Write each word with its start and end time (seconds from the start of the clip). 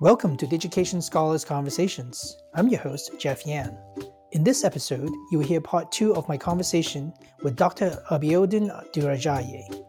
Welcome 0.00 0.36
to 0.36 0.46
Digication 0.46 1.02
Scholars 1.02 1.44
Conversations. 1.44 2.36
I'm 2.54 2.68
your 2.68 2.78
host, 2.78 3.10
Jeff 3.18 3.44
Yan. 3.44 3.76
In 4.30 4.44
this 4.44 4.62
episode, 4.62 5.10
you 5.32 5.38
will 5.38 5.44
hear 5.44 5.60
part 5.60 5.90
two 5.90 6.14
of 6.14 6.28
my 6.28 6.36
conversation 6.36 7.12
with 7.42 7.56
Dr. 7.56 8.00
Abiodun 8.12 8.70
Durojaye, 8.92 9.84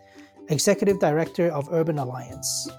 Executive 0.50 1.00
Director 1.00 1.52
of 1.52 1.72
Urban 1.72 2.00
Alliance. 2.00 2.72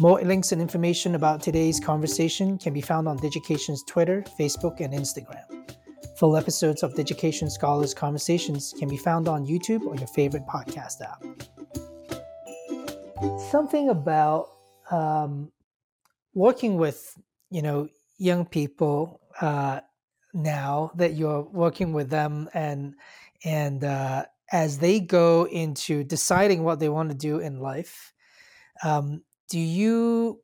More 0.00 0.20
links 0.20 0.50
and 0.50 0.60
information 0.60 1.14
about 1.14 1.40
today's 1.40 1.78
conversation 1.78 2.58
can 2.58 2.72
be 2.72 2.80
found 2.80 3.06
on 3.06 3.16
Digication's 3.18 3.84
Twitter, 3.84 4.24
Facebook, 4.36 4.80
and 4.80 4.92
Instagram. 4.92 5.70
Full 6.18 6.36
episodes 6.36 6.82
of 6.82 6.96
Digication 6.96 7.48
Scholars 7.48 7.94
Conversations 7.94 8.74
can 8.76 8.88
be 8.88 8.96
found 8.96 9.28
on 9.28 9.46
YouTube 9.46 9.82
or 9.82 9.94
your 9.94 10.08
favorite 10.08 10.48
podcast 10.48 11.00
app. 11.00 11.22
Something 13.52 13.90
about 13.90 14.48
um, 14.90 15.52
working 16.36 16.78
with 16.78 17.18
you 17.50 17.62
know 17.62 17.88
young 18.18 18.46
people 18.46 19.20
uh, 19.42 19.80
now 20.34 20.92
that 20.96 21.14
you're 21.16 21.42
working 21.42 21.94
with 21.94 22.10
them 22.10 22.48
and 22.54 22.94
and 23.44 23.84
uh, 23.84 24.24
as 24.52 24.78
they 24.78 25.00
go 25.00 25.46
into 25.48 26.04
deciding 26.04 26.64
what 26.64 26.80
they 26.80 26.90
want 26.90 27.10
to 27.10 27.16
do 27.16 27.40
in 27.40 27.60
life 27.60 28.14
um, 28.84 29.22
do 29.50 29.58
you 29.58 30.42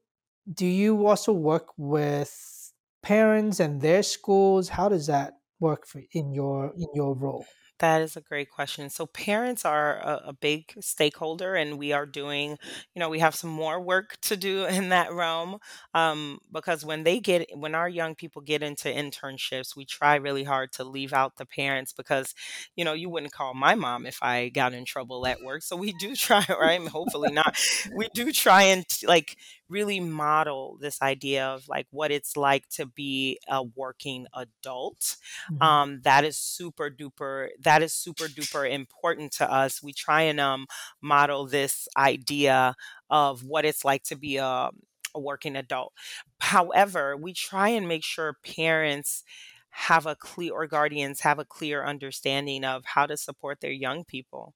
do 0.54 0.66
you 0.66 1.06
also 1.06 1.32
work 1.32 1.68
with 1.76 2.72
parents 3.02 3.60
and 3.60 3.80
their 3.80 4.02
schools? 4.02 4.68
How 4.70 4.88
does 4.88 5.06
that 5.08 5.34
work 5.60 5.86
for, 5.86 6.02
in 6.12 6.32
your 6.32 6.72
in 6.76 6.88
your 6.94 7.14
role 7.14 7.46
that 7.82 8.00
is 8.00 8.16
a 8.16 8.22
great 8.22 8.50
question. 8.50 8.88
So 8.88 9.06
parents 9.06 9.66
are 9.66 9.98
a, 9.98 10.22
a 10.28 10.32
big 10.32 10.72
stakeholder, 10.80 11.54
and 11.54 11.78
we 11.78 11.92
are 11.92 12.06
doing, 12.06 12.58
you 12.94 13.00
know, 13.00 13.10
we 13.10 13.18
have 13.18 13.34
some 13.34 13.50
more 13.50 13.80
work 13.80 14.16
to 14.22 14.36
do 14.36 14.64
in 14.78 14.88
that 14.88 15.12
realm 15.12 15.58
um, 15.92 16.38
because 16.50 16.84
when 16.86 17.04
they 17.04 17.20
get, 17.20 17.46
when 17.54 17.74
our 17.74 17.88
young 17.90 18.14
people 18.14 18.40
get 18.40 18.62
into 18.62 18.88
internships, 18.88 19.76
we 19.76 19.84
try 19.84 20.16
really 20.16 20.44
hard 20.44 20.72
to 20.72 20.84
leave 20.84 21.12
out 21.12 21.36
the 21.36 21.46
parents 21.46 21.92
because, 21.92 22.34
you 22.76 22.84
know, 22.84 22.94
you 22.94 23.10
wouldn't 23.10 23.32
call 23.32 23.54
my 23.54 23.74
mom 23.74 24.06
if 24.06 24.18
I 24.22 24.48
got 24.48 24.72
in 24.74 24.86
trouble 24.86 25.26
at 25.26 25.42
work. 25.42 25.62
So 25.62 25.76
we 25.76 25.92
do 25.92 26.16
try, 26.16 26.44
right? 26.48 26.80
Hopefully 26.88 27.32
not. 27.32 27.58
We 27.94 28.08
do 28.14 28.32
try 28.32 28.62
and 28.64 28.84
like 29.06 29.36
really 29.72 29.98
model 29.98 30.76
this 30.80 31.00
idea 31.00 31.46
of 31.46 31.66
like 31.66 31.86
what 31.90 32.12
it's 32.12 32.36
like 32.36 32.68
to 32.68 32.86
be 32.86 33.38
a 33.48 33.62
working 33.62 34.26
adult. 34.34 35.16
Mm-hmm. 35.50 35.62
Um, 35.62 36.00
that 36.04 36.24
is 36.24 36.36
super 36.36 36.90
duper. 36.90 37.48
That 37.60 37.82
is 37.82 37.92
super 37.94 38.24
duper 38.24 38.70
important 38.70 39.32
to 39.32 39.50
us. 39.50 39.82
We 39.82 39.92
try 39.92 40.22
and 40.22 40.38
um, 40.38 40.66
model 41.00 41.46
this 41.46 41.88
idea 41.96 42.76
of 43.10 43.42
what 43.44 43.64
it's 43.64 43.84
like 43.84 44.04
to 44.04 44.16
be 44.16 44.36
a, 44.36 44.70
a 45.14 45.20
working 45.20 45.56
adult. 45.56 45.94
However, 46.40 47.16
we 47.16 47.32
try 47.32 47.70
and 47.70 47.88
make 47.88 48.04
sure 48.04 48.36
parents 48.44 49.24
have 49.70 50.04
a 50.04 50.14
clear 50.14 50.52
or 50.52 50.66
guardians 50.66 51.20
have 51.20 51.38
a 51.38 51.46
clear 51.46 51.82
understanding 51.84 52.62
of 52.62 52.84
how 52.84 53.06
to 53.06 53.16
support 53.16 53.60
their 53.60 53.72
young 53.72 54.04
people. 54.04 54.54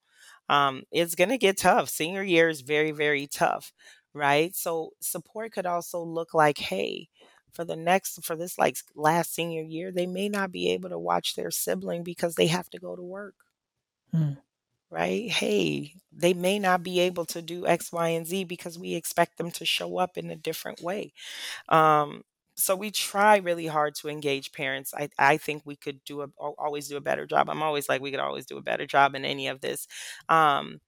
Um, 0.48 0.82
it's 0.92 1.14
going 1.14 1.30
to 1.30 1.38
get 1.38 1.56
tough. 1.56 1.88
Senior 1.88 2.22
year 2.22 2.48
is 2.48 2.60
very, 2.60 2.92
very 2.92 3.26
tough 3.26 3.72
right? 4.16 4.54
So 4.56 4.92
support 5.00 5.52
could 5.52 5.66
also 5.66 6.02
look 6.02 6.34
like, 6.34 6.58
hey, 6.58 7.08
for 7.52 7.64
the 7.64 7.76
next 7.76 8.24
for 8.24 8.36
this 8.36 8.58
like 8.58 8.76
last 8.94 9.34
senior 9.34 9.62
year, 9.62 9.92
they 9.92 10.06
may 10.06 10.28
not 10.28 10.52
be 10.52 10.70
able 10.70 10.90
to 10.90 10.98
watch 10.98 11.36
their 11.36 11.50
sibling 11.50 12.02
because 12.02 12.34
they 12.34 12.48
have 12.48 12.68
to 12.70 12.78
go 12.78 12.96
to 12.96 13.02
work. 13.02 13.34
Mm. 14.14 14.38
Right? 14.90 15.28
Hey, 15.30 15.94
they 16.12 16.32
may 16.32 16.58
not 16.58 16.82
be 16.82 17.00
able 17.00 17.24
to 17.26 17.42
do 17.42 17.66
X, 17.66 17.92
Y, 17.92 18.08
and 18.08 18.26
Z 18.26 18.44
because 18.44 18.78
we 18.78 18.94
expect 18.94 19.36
them 19.36 19.50
to 19.52 19.64
show 19.64 19.98
up 19.98 20.16
in 20.16 20.30
a 20.30 20.36
different 20.36 20.80
way. 20.80 21.12
Um, 21.68 22.22
so 22.54 22.74
we 22.74 22.90
try 22.90 23.36
really 23.38 23.66
hard 23.66 23.94
to 23.96 24.08
engage 24.08 24.52
parents. 24.52 24.94
I, 24.94 25.10
I 25.18 25.36
think 25.36 25.62
we 25.64 25.76
could 25.76 26.02
do 26.04 26.22
a 26.22 26.28
always 26.38 26.88
do 26.88 26.96
a 26.96 27.02
better 27.02 27.26
job. 27.26 27.50
I'm 27.50 27.62
always 27.62 27.88
like 27.88 28.00
we 28.00 28.10
could 28.10 28.20
always 28.20 28.46
do 28.46 28.56
a 28.56 28.62
better 28.62 28.86
job 28.86 29.14
in 29.14 29.24
any 29.24 29.48
of 29.48 29.60
this. 29.60 29.86
Um, 30.28 30.80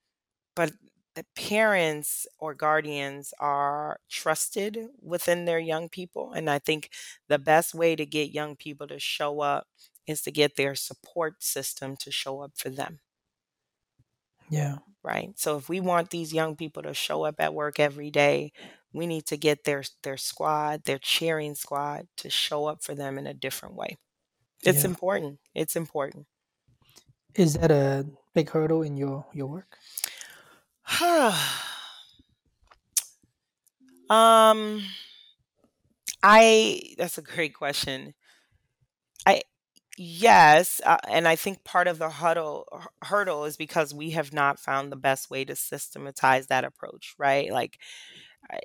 but 0.56 0.72
the 1.14 1.24
parents 1.34 2.26
or 2.38 2.54
guardians 2.54 3.34
are 3.40 4.00
trusted 4.08 4.88
within 5.02 5.44
their 5.44 5.58
young 5.58 5.88
people. 5.88 6.32
And 6.32 6.48
I 6.48 6.58
think 6.58 6.90
the 7.28 7.38
best 7.38 7.74
way 7.74 7.96
to 7.96 8.06
get 8.06 8.32
young 8.32 8.56
people 8.56 8.86
to 8.88 8.98
show 8.98 9.40
up 9.40 9.66
is 10.06 10.22
to 10.22 10.30
get 10.30 10.56
their 10.56 10.74
support 10.74 11.42
system 11.42 11.96
to 11.98 12.10
show 12.10 12.40
up 12.42 12.52
for 12.56 12.70
them. 12.70 13.00
Yeah. 14.50 14.78
Right. 15.02 15.38
So 15.38 15.56
if 15.56 15.68
we 15.68 15.80
want 15.80 16.10
these 16.10 16.32
young 16.32 16.56
people 16.56 16.82
to 16.82 16.92
show 16.94 17.24
up 17.24 17.36
at 17.38 17.54
work 17.54 17.78
every 17.80 18.10
day, 18.10 18.52
we 18.92 19.06
need 19.06 19.26
to 19.26 19.36
get 19.36 19.64
their 19.64 19.84
their 20.02 20.16
squad, 20.16 20.84
their 20.84 20.98
cheering 20.98 21.54
squad 21.54 22.08
to 22.18 22.30
show 22.30 22.66
up 22.66 22.82
for 22.82 22.94
them 22.94 23.18
in 23.18 23.26
a 23.26 23.34
different 23.34 23.74
way. 23.76 23.96
It's 24.64 24.84
yeah. 24.84 24.90
important. 24.90 25.40
It's 25.54 25.76
important. 25.76 26.26
Is 27.34 27.54
that 27.54 27.70
a 27.70 28.06
big 28.34 28.50
hurdle 28.50 28.82
in 28.82 28.96
your 28.96 29.26
your 29.32 29.46
work? 29.46 29.78
um, 34.10 34.82
I 36.22 36.94
that's 36.96 37.18
a 37.18 37.22
great 37.22 37.54
question. 37.54 38.14
I 39.26 39.42
yes, 39.98 40.80
uh, 40.86 40.98
and 41.08 41.28
I 41.28 41.36
think 41.36 41.64
part 41.64 41.88
of 41.88 41.98
the 41.98 42.10
huddle 42.10 42.66
hurdle 43.04 43.44
is 43.44 43.56
because 43.56 43.94
we 43.94 44.10
have 44.12 44.32
not 44.32 44.60
found 44.60 44.92
the 44.92 44.96
best 44.96 45.30
way 45.30 45.44
to 45.46 45.56
systematize 45.56 46.48
that 46.48 46.64
approach, 46.64 47.14
right? 47.18 47.52
Like 47.52 47.78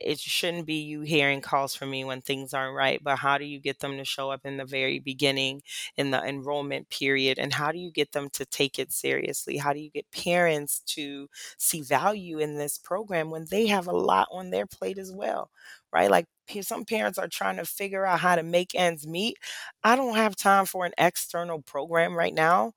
it 0.01 0.19
shouldn't 0.19 0.65
be 0.65 0.75
you 0.75 1.01
hearing 1.01 1.41
calls 1.41 1.75
from 1.75 1.89
me 1.91 2.05
when 2.05 2.21
things 2.21 2.53
aren't 2.53 2.75
right, 2.75 3.03
but 3.03 3.17
how 3.17 3.37
do 3.37 3.45
you 3.45 3.59
get 3.59 3.79
them 3.79 3.97
to 3.97 4.05
show 4.05 4.31
up 4.31 4.41
in 4.45 4.57
the 4.57 4.65
very 4.65 4.99
beginning 4.99 5.61
in 5.97 6.11
the 6.11 6.23
enrollment 6.23 6.89
period? 6.89 7.37
And 7.39 7.53
how 7.53 7.71
do 7.71 7.79
you 7.79 7.91
get 7.91 8.11
them 8.13 8.29
to 8.31 8.45
take 8.45 8.79
it 8.79 8.91
seriously? 8.91 9.57
How 9.57 9.73
do 9.73 9.79
you 9.79 9.89
get 9.89 10.09
parents 10.11 10.79
to 10.87 11.29
see 11.57 11.81
value 11.81 12.39
in 12.39 12.57
this 12.57 12.77
program 12.77 13.29
when 13.29 13.45
they 13.49 13.67
have 13.67 13.87
a 13.87 13.91
lot 13.97 14.27
on 14.31 14.49
their 14.51 14.65
plate 14.65 14.97
as 14.97 15.11
well? 15.11 15.49
Right? 15.91 16.09
Like 16.09 16.25
some 16.61 16.85
parents 16.85 17.17
are 17.17 17.27
trying 17.27 17.57
to 17.57 17.65
figure 17.65 18.05
out 18.05 18.19
how 18.19 18.35
to 18.35 18.43
make 18.43 18.71
ends 18.75 19.07
meet. 19.07 19.37
I 19.83 19.95
don't 19.95 20.15
have 20.15 20.35
time 20.35 20.65
for 20.65 20.85
an 20.85 20.93
external 20.97 21.61
program 21.61 22.15
right 22.15 22.33
now 22.33 22.73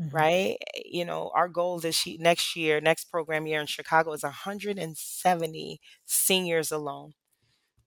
mm-hmm. 0.00 0.16
right? 0.16 0.56
You 0.84 1.04
know, 1.04 1.30
our 1.34 1.48
goal 1.48 1.78
this 1.80 2.06
next 2.18 2.56
year, 2.56 2.80
next 2.80 3.06
program 3.06 3.46
year 3.46 3.60
in 3.60 3.66
Chicago 3.66 4.12
is 4.12 4.22
170 4.22 5.80
seniors 6.06 6.72
alone. 6.72 7.14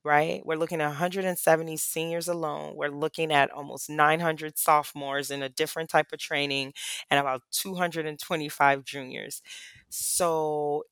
Right? 0.05 0.41
We're 0.45 0.57
looking 0.57 0.81
at 0.81 0.87
170 0.87 1.77
seniors 1.77 2.27
alone. 2.27 2.75
We're 2.75 2.89
looking 2.89 3.31
at 3.31 3.49
almost 3.51 3.89
900 3.89 4.57
sophomores 4.57 5.31
in 5.31 5.41
a 5.41 5.47
different 5.47 5.89
type 5.89 6.07
of 6.11 6.19
training 6.19 6.73
and 7.09 7.21
about 7.21 7.43
225 7.51 8.83
juniors. 8.83 9.41
So 9.89 10.83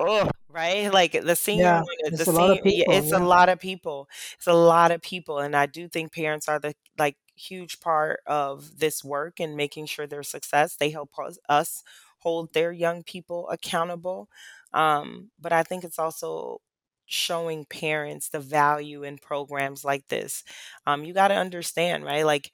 Oh, 0.00 0.28
right? 0.48 0.92
Like 0.92 1.12
the 1.12 1.36
senior 1.36 1.64
Yeah, 1.64 1.82
the 2.10 2.22
it's 2.22 2.26
a 2.26 2.32
lot 2.32 2.56
senior 2.56 2.62
people. 2.62 2.94
it's 2.94 3.12
a 3.12 3.18
lot 3.18 3.48
of 3.48 3.60
people. 3.60 4.08
It's 4.36 4.46
a 4.46 4.54
lot 4.54 4.90
of 4.90 5.02
people. 5.02 5.38
And 5.38 5.54
I 5.54 5.66
do 5.66 5.88
think 5.88 6.12
parents 6.12 6.48
are 6.48 6.58
the 6.58 6.74
like 6.98 7.16
huge 7.36 7.80
part 7.80 8.20
of 8.26 8.78
this 8.78 9.04
work 9.04 9.40
and 9.40 9.56
making 9.56 9.86
sure 9.86 10.06
their 10.06 10.22
success. 10.22 10.76
They 10.76 10.90
help 10.90 11.10
us, 11.48 11.82
hold 12.18 12.52
their 12.52 12.72
young 12.72 13.02
people 13.02 13.48
accountable. 13.50 14.28
Um, 14.72 15.30
but 15.40 15.52
I 15.52 15.62
think 15.62 15.84
it's 15.84 15.98
also 15.98 16.60
showing 17.06 17.66
parents 17.66 18.28
the 18.28 18.40
value 18.40 19.02
in 19.02 19.18
programs 19.18 19.84
like 19.84 20.08
this. 20.08 20.42
Um, 20.86 21.04
you 21.04 21.12
got 21.12 21.28
to 21.28 21.34
understand, 21.34 22.04
right? 22.04 22.24
Like 22.24 22.50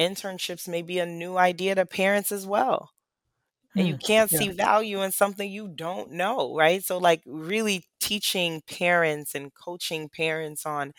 internships 0.00 0.68
may 0.68 0.82
be 0.82 0.98
a 0.98 1.06
new 1.06 1.36
idea 1.38 1.74
to 1.76 1.86
parents 1.86 2.32
as 2.32 2.46
well. 2.46 2.90
And 3.76 3.86
you 3.86 3.94
hmm, 3.94 3.96
can't 3.96 4.30
see 4.30 4.48
value 4.50 5.00
in 5.02 5.12
something 5.12 5.50
you 5.50 5.68
don't 5.68 6.12
know, 6.12 6.54
right? 6.56 6.84
So, 6.84 6.98
like, 6.98 7.22
really 7.26 7.84
teaching 8.00 8.62
parents 8.68 9.34
and 9.34 9.54
coaching 9.54 10.08
parents 10.08 10.66
on 10.66 10.92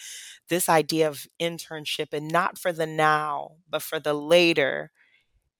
this 0.50 0.69
idea 0.69 1.07
of 1.07 1.27
internship 1.41 2.13
and 2.13 2.29
not 2.29 2.57
for 2.57 2.71
the 2.73 2.85
now, 2.88 3.57
but 3.69 3.81
for 3.83 4.00
the 4.00 4.13
later, 4.13 4.91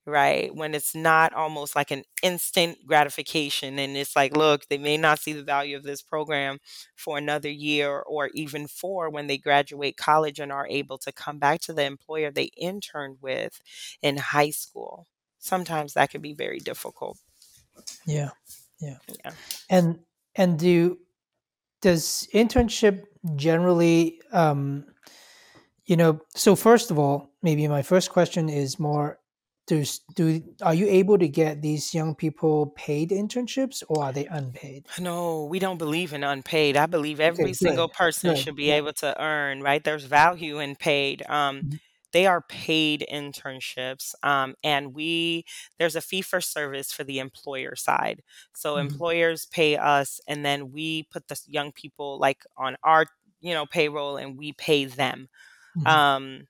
right? 0.06 0.54
When 0.56 0.74
it's 0.74 0.96
not 0.96 1.34
almost 1.34 1.76
like 1.76 1.92
an 1.92 2.04
instant 2.24 2.80
gratification. 2.88 3.78
And 3.80 3.96
it's 3.98 4.16
like, 4.16 4.36
look, 4.36 4.68
they 4.68 4.78
may 4.78 4.98
not 4.98 5.20
see 5.20 5.34
the 5.34 5.44
value 5.44 5.78
of 5.78 5.84
this 5.84 6.02
program 6.02 6.60
for 6.96 7.18
another 7.18 7.50
year 7.50 8.00
or 8.00 8.30
even 8.34 8.68
for 8.68 9.10
when 9.10 9.28
they 9.28 9.38
graduate 9.38 9.98
college 9.98 10.40
and 10.40 10.52
are 10.52 10.68
able 10.70 10.98
to 11.00 11.12
come 11.12 11.40
back 11.40 11.62
to 11.62 11.74
the 11.74 11.84
employer 11.84 12.32
they 12.32 12.52
interned 12.58 13.18
with 13.22 13.62
in 14.02 14.18
high 14.18 14.50
school. 14.52 15.08
Sometimes 15.42 15.94
that 15.96 16.10
can 16.12 16.22
be 16.22 16.34
very 16.34 16.60
difficult. 16.60 17.18
Yeah. 18.06 18.30
Yeah. 18.80 18.98
Yeah. 19.26 19.32
And 19.70 20.00
and 20.36 20.58
do 20.58 20.98
does 21.82 22.28
internship 22.34 23.04
generally 23.36 24.22
um 24.32 24.86
you 25.86 25.98
know 25.98 26.22
so 26.36 26.56
first 26.56 26.92
of 26.92 27.00
all 27.00 27.32
maybe 27.42 27.68
my 27.68 27.82
first 27.82 28.12
question 28.12 28.50
is 28.50 28.80
more 28.80 29.20
do 29.68 29.84
do 30.16 30.44
are 30.62 30.74
you 30.74 30.88
able 30.88 31.18
to 31.18 31.28
get 31.28 31.62
these 31.62 31.94
young 31.94 32.16
people 32.16 32.68
paid 32.76 33.10
internships 33.12 33.84
or 33.90 34.04
are 34.06 34.14
they 34.14 34.26
unpaid? 34.28 34.86
No, 35.00 35.46
we 35.46 35.60
don't 35.60 35.78
believe 35.78 36.14
in 36.14 36.24
unpaid. 36.24 36.76
I 36.78 36.86
believe 36.86 37.20
every 37.20 37.46
good, 37.46 37.56
single 37.56 37.88
person 37.90 38.36
should 38.36 38.56
be 38.56 38.66
Yeah. 38.66 38.76
able 38.76 38.94
to 38.94 39.20
earn, 39.22 39.62
right? 39.62 39.84
There's 39.84 40.04
value 40.06 40.60
in 40.60 40.76
paid. 40.76 41.24
Um, 41.30 41.64
Mhm, 41.64 41.80
they 42.12 42.28
are 42.28 42.42
paid 42.42 43.06
internships. 43.12 44.14
Um, 44.24 44.56
and 44.64 44.94
we, 44.94 45.46
there's 45.80 45.96
a 45.96 46.02
fee 46.02 46.22
for 46.22 46.42
service 46.42 46.92
for 46.92 47.04
the 47.04 47.20
employer 47.20 47.76
side. 47.76 48.22
So 48.54 48.76
mhm, 48.76 49.02
employers 49.02 49.46
pay 49.46 49.78
us, 49.78 50.20
and 50.28 50.46
then 50.46 50.72
we 50.72 51.04
put 51.12 51.28
the 51.28 51.40
young 51.48 51.72
people 51.72 52.20
like 52.20 52.44
on 52.58 52.76
our, 52.84 53.06
you 53.40 53.54
know, 53.54 53.66
payroll 53.66 54.18
and 54.18 54.38
we 54.38 54.54
pay 54.54 54.86
them. 54.86 55.30
mhm, 55.76 56.02
Um, 56.02 56.48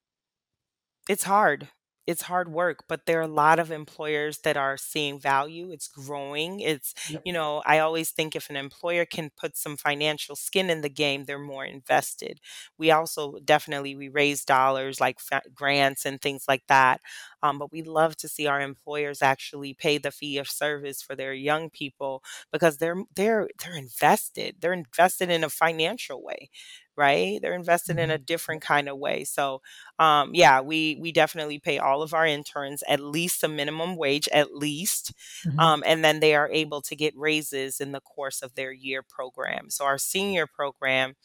it's 1.09 1.23
hard. 1.23 1.69
It's 2.07 2.23
hard 2.23 2.49
work, 2.51 2.85
but 2.87 3.05
there 3.05 3.19
are 3.19 3.21
a 3.23 3.27
lot 3.27 3.59
of 3.59 3.71
employers 3.71 4.39
that 4.39 4.57
are 4.57 4.75
seeing 4.77 5.19
value. 5.19 5.71
It's 5.71 5.87
growing. 5.87 6.59
It's, 6.59 6.93
yep, 7.07 7.23
you 7.23 7.31
know, 7.31 7.61
I 7.65 7.79
always 7.79 8.09
think 8.09 8.35
if 8.35 8.49
an 8.49 8.55
employer 8.55 9.05
can 9.05 9.29
put 9.37 9.55
some 9.55 9.77
financial 9.77 10.35
skin 10.35 10.69
in 10.69 10.81
the 10.81 10.89
game, 10.89 11.25
they're 11.25 11.37
more 11.39 11.63
invested. 11.65 12.39
We 12.77 12.89
also 12.91 13.37
definitely 13.45 13.95
we 13.95 14.09
raise 14.09 14.43
dollars 14.43 14.99
like 14.99 15.19
fa- 15.19 15.43
grants 15.53 16.05
and 16.05 16.19
things 16.19 16.45
like 16.47 16.63
that. 16.67 17.01
Um, 17.43 17.59
but 17.59 17.71
we 17.71 17.83
love 17.83 18.17
to 18.17 18.27
see 18.27 18.47
our 18.47 18.61
employers 18.61 19.21
actually 19.21 19.73
pay 19.73 19.97
the 19.97 20.11
fee 20.11 20.37
of 20.37 20.49
service 20.49 21.01
for 21.01 21.15
their 21.15 21.33
young 21.33 21.69
people 21.69 22.23
because 22.51 22.77
they're 22.77 23.03
they're 23.15 23.47
they're 23.63 23.77
invested. 23.77 24.55
They're 24.59 24.73
invested 24.73 25.29
in 25.29 25.43
a 25.43 25.49
financial 25.49 26.23
way, 26.23 26.49
right? 26.97 27.39
They're 27.41 27.53
invested 27.55 27.99
in 27.99 28.11
a 28.11 28.17
mhm, 28.17 28.19
different 28.19 28.61
kind 28.61 28.89
of 28.89 28.97
way. 28.97 29.23
So 29.23 29.61
um, 29.99 30.31
yeah, 30.33 30.61
we 30.61 30.97
we 31.01 31.11
definitely 31.11 31.59
pay 31.59 31.77
all 31.79 32.01
of 32.01 32.13
our 32.13 32.25
interns 32.25 32.83
at 32.87 32.99
least 32.99 33.43
a 33.43 33.47
minimum 33.47 33.95
wage, 33.95 34.27
at 34.31 34.55
least, 34.55 35.13
mhm, 35.43 35.59
um, 35.59 35.83
and 35.85 36.03
then 36.03 36.19
they 36.19 36.35
are 36.35 36.49
able 36.51 36.81
to 36.83 36.95
get 36.95 37.13
raises 37.17 37.79
in 37.79 37.91
the 37.91 38.01
course 38.01 38.41
of 38.41 38.55
their 38.55 38.71
year 38.71 39.03
program. 39.03 39.69
So 39.69 39.85
our 39.85 39.97
senior 39.97 40.47
program, 40.47 41.15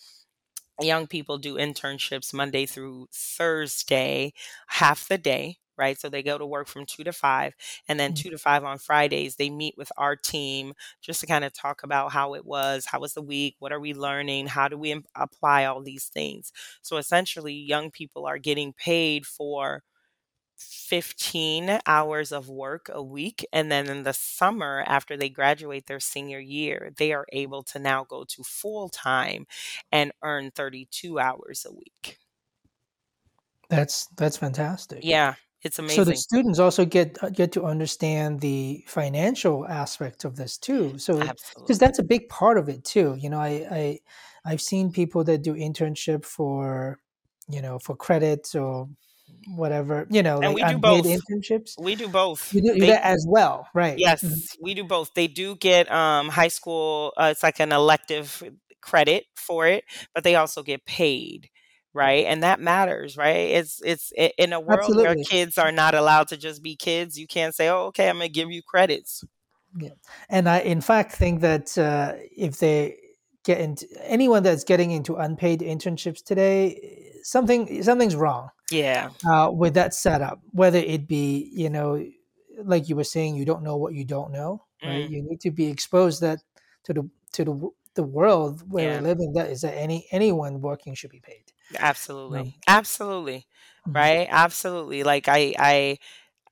young 0.81 1.07
people 1.07 1.39
do 1.39 1.55
internships 1.57 2.33
Monday 2.35 2.67
through 2.67 3.09
Thursday, 3.13 4.33
half 4.69 5.09
the 5.09 5.19
day. 5.19 5.59
Right. 5.77 5.99
So 6.01 6.09
they 6.09 6.23
go 6.23 6.39
to 6.39 6.47
work 6.47 6.69
from 6.69 6.87
two 6.87 7.05
to 7.05 7.13
five. 7.13 7.55
And 7.89 7.99
then 8.01 8.13
mhm. 8.13 8.15
two 8.15 8.31
to 8.31 8.39
five 8.39 8.65
on 8.65 8.79
Fridays, 8.79 9.37
they 9.37 9.51
meet 9.51 9.77
with 9.77 9.93
our 9.97 10.17
team 10.17 10.75
just 11.01 11.21
to 11.21 11.27
kind 11.27 11.45
of 11.45 11.53
talk 11.53 11.83
about 11.83 12.13
how 12.13 12.35
it 12.35 12.45
was, 12.47 12.87
how 12.87 13.01
was 13.01 13.15
the 13.15 13.23
week, 13.23 13.57
what 13.59 13.73
are 13.73 13.81
we 13.81 13.95
learning, 13.95 14.47
how 14.49 14.69
do 14.69 14.79
we 14.79 14.93
im- 14.93 15.05
apply 15.15 15.65
all 15.65 15.83
these 15.83 16.07
things. 16.07 16.53
So 16.83 16.97
essentially, 16.97 17.55
young 17.55 17.91
people 17.91 18.27
are 18.27 18.39
getting 18.39 18.73
paid 18.73 19.27
for 19.27 19.83
15 20.57 21.81
hours 21.87 22.33
of 22.33 22.49
work 22.49 22.89
a 22.93 23.03
week. 23.03 23.45
And 23.53 23.71
then 23.71 23.89
in 23.89 24.03
the 24.05 24.13
summer, 24.15 24.85
after 24.87 25.17
they 25.17 25.29
graduate 25.29 25.87
their 25.87 26.01
senior 26.01 26.41
year, 26.41 26.93
they 26.97 27.13
are 27.13 27.27
able 27.33 27.63
to 27.65 27.79
now 27.79 28.05
go 28.05 28.25
to 28.25 28.43
full 28.43 28.89
time 28.89 29.47
and 29.93 30.13
earn 30.23 30.51
32 30.51 31.19
hours 31.19 31.67
a 31.69 31.73
week. 31.75 32.19
That's 33.69 34.07
that's 34.17 34.37
fantastic. 34.39 35.07
Yeah, 35.09 35.35
it's 35.67 35.79
So 35.89 36.05
the 36.05 36.15
students 36.17 36.59
also 36.59 36.85
get 36.85 37.23
uh, 37.23 37.31
get 37.31 37.53
to 37.53 37.65
understand 37.65 38.41
the 38.41 38.85
financial 38.89 39.67
aspect 39.67 40.25
of 40.25 40.37
this 40.37 40.59
too. 40.59 40.99
So 40.99 41.35
because 41.65 41.79
that's 41.79 41.99
a 41.99 42.03
big 42.05 42.29
part 42.29 42.59
of 42.59 42.69
it 42.69 42.85
too. 42.85 43.15
You 43.19 43.31
know, 43.31 43.39
I, 43.41 43.67
I 43.71 43.99
I've 44.45 44.61
seen 44.61 44.93
people 44.93 45.25
that 45.25 45.43
do 45.43 45.55
internship 45.55 46.25
for 46.25 46.99
you 47.49 47.63
know 47.63 47.79
for 47.79 47.97
credits 47.97 48.55
or 48.55 48.89
whatever. 49.47 50.07
You 50.11 50.23
know, 50.23 50.41
And 50.43 50.55
like 50.55 50.55
we 50.55 50.65
do 50.65 50.79
both. 50.79 51.07
internships. 51.07 51.79
We 51.79 51.95
do 51.97 52.09
both. 52.09 52.53
You 52.53 52.63
do, 52.63 52.69
you 52.69 52.87
do 52.87 52.87
They 52.87 52.93
that 52.93 53.05
as 53.05 53.27
well, 53.29 53.69
right? 53.75 54.03
Mhm, 54.03 54.03
Yes, 54.03 54.57
we 54.61 54.75
do 54.75 54.85
both. 54.85 55.15
They 55.15 55.27
do 55.27 55.57
get 55.57 55.91
um, 55.91 56.29
high 56.29 56.49
school, 56.49 57.13
uh, 57.17 57.29
it's 57.33 57.43
like 57.43 57.61
an 57.61 57.73
elective 57.73 58.43
credit 58.83 59.25
for 59.37 59.67
it, 59.67 59.85
but 60.15 60.23
they 60.23 60.35
also 60.37 60.63
get 60.63 60.85
paid, 60.85 61.49
right? 61.97 62.27
And 62.27 62.43
that 62.45 62.61
matters, 62.61 63.17
right? 63.17 63.51
It's 63.51 63.83
it's 63.85 64.13
in 64.39 64.53
a 64.53 64.61
world 64.61 64.99
where 65.01 65.17
kids 65.17 65.59
are 65.59 65.73
not 65.73 65.95
allowed 65.95 66.29
to 66.29 66.37
just 66.37 66.63
be 66.63 66.77
kids. 66.77 67.19
You 67.19 67.27
can't 67.27 67.55
say, 67.55 67.69
"Oh, 67.69 67.87
okay, 67.87 68.09
I'm 68.11 68.17
gonna 68.17 68.29
give 68.29 68.51
you 68.53 68.63
credits." 68.63 69.25
Yeah. 69.79 69.91
And 70.29 70.49
I, 70.49 70.61
in 70.61 70.81
fact, 70.81 71.13
think 71.13 71.41
that 71.43 71.77
uh, 71.77 72.15
if 72.37 72.59
they 72.59 72.97
get 73.45 73.61
into 73.61 73.87
anyone 74.03 74.43
that's 74.43 74.65
getting 74.65 74.91
into 74.91 75.17
unpaid 75.17 75.61
internships 75.61 76.23
today, 76.25 77.13
something 77.23 77.83
something's 77.83 78.17
wrong 78.17 78.49
Yeah, 78.71 79.11
uh, 79.31 79.51
with 79.53 79.75
that 79.75 79.95
setup. 79.95 80.41
Whether 80.53 80.79
it 80.79 81.09
be, 81.09 81.51
you 81.55 81.71
know, 81.71 82.05
like 82.65 82.89
you 82.89 82.97
were 82.97 83.05
saying, 83.05 83.37
you 83.37 83.45
don't 83.47 83.63
know 83.65 83.77
what 83.77 83.95
you 83.95 84.05
don't 84.05 84.33
know, 84.33 84.65
right? 84.85 85.05
mm, 85.05 85.11
You 85.11 85.23
need 85.23 85.41
to 85.43 85.51
be 85.53 85.67
exposed 85.69 86.21
that 86.23 86.41
to 86.85 86.95
the 86.95 87.11
to 87.35 87.45
the 87.45 87.71
the 87.95 88.05
world 88.05 88.63
where 88.71 88.89
we're 88.89 89.01
living. 89.03 89.33
That 89.35 89.51
is 89.51 89.63
that 89.63 89.75
any 89.77 90.07
anyone 90.13 90.61
working 90.63 90.95
should 90.95 91.11
be 91.11 91.21
paid. 91.21 91.53
Um, 92.31 92.53
absolutely, 92.59 92.59
absolutely, 92.69 93.47
mhm, 93.87 93.95
right? 93.95 94.29
Absolutely. 94.31 95.03
Like 95.03 95.29
I, 95.29 95.55
I, 95.59 95.99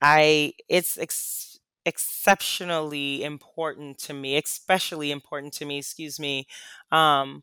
I. 0.03 0.53
It's 0.69 0.99
ex- 0.99 1.61
exceptionally 1.87 3.25
important 3.25 3.99
to 4.01 4.15
me, 4.15 4.37
especially 4.39 5.11
important 5.13 5.55
to 5.55 5.67
me. 5.67 5.79
Excuse 5.79 6.19
me. 6.21 6.47
Um, 6.93 7.43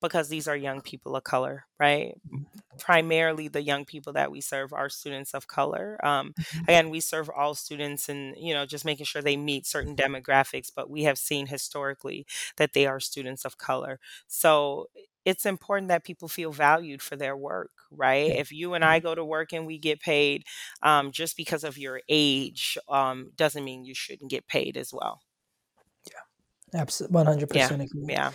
because 0.00 0.28
these 0.28 0.48
are 0.48 0.56
young 0.56 0.80
people 0.82 1.16
of 1.16 1.24
color, 1.24 1.66
right? 1.80 2.14
mhm, 2.24 2.44
Primarily, 2.78 3.48
the 3.48 3.62
young 3.62 3.84
people 3.84 4.12
that 4.12 4.30
we 4.30 4.40
serve 4.40 4.72
are 4.72 4.88
students 4.88 5.34
of 5.34 5.48
color. 5.48 5.98
Um, 6.04 6.34
mhm, 6.36 6.68
again, 6.68 6.90
we 6.90 7.00
serve 7.00 7.28
all 7.28 7.54
students 7.54 8.08
and, 8.08 8.36
you 8.38 8.54
know, 8.54 8.66
just 8.66 8.84
making 8.84 9.06
sure 9.06 9.20
they 9.20 9.36
meet 9.36 9.66
certain 9.66 9.96
demographics, 9.96 10.70
but 10.74 10.88
we 10.88 11.02
have 11.02 11.18
seen 11.18 11.48
historically 11.48 12.26
that 12.56 12.74
they 12.74 12.86
are 12.86 13.00
students 13.00 13.44
of 13.44 13.58
color. 13.58 13.98
So 14.28 14.88
it's 15.28 15.46
important 15.46 15.88
that 15.88 16.04
people 16.04 16.28
feel 16.28 16.52
valued 16.52 17.02
for 17.02 17.16
their 17.16 17.36
work, 17.36 17.70
right? 17.90 18.32
If 18.34 18.52
you 18.52 18.74
and 18.74 18.84
I 18.84 18.98
mhm, 18.98 19.00
go 19.00 19.14
to 19.14 19.24
work 19.24 19.52
and 19.52 19.66
we 19.66 19.78
get 19.78 20.00
paid 20.00 20.44
um, 20.82 21.12
just 21.12 21.36
because 21.36 21.64
of 21.64 21.78
your 21.78 22.00
age, 22.08 22.78
um, 22.88 23.32
doesn't 23.36 23.64
mean 23.64 23.84
you 23.84 23.94
shouldn't 23.94 24.30
get 24.30 24.46
paid 24.48 24.76
as 24.76 24.92
well. 24.92 25.20
Yeah, 26.06 26.80
absolutely, 26.80 27.14
one 27.14 27.26
hundred 27.26 27.50
Yeah. 27.50 27.72
percent 27.72 27.82
agree. 27.82 28.08
Yeah. 28.08 28.32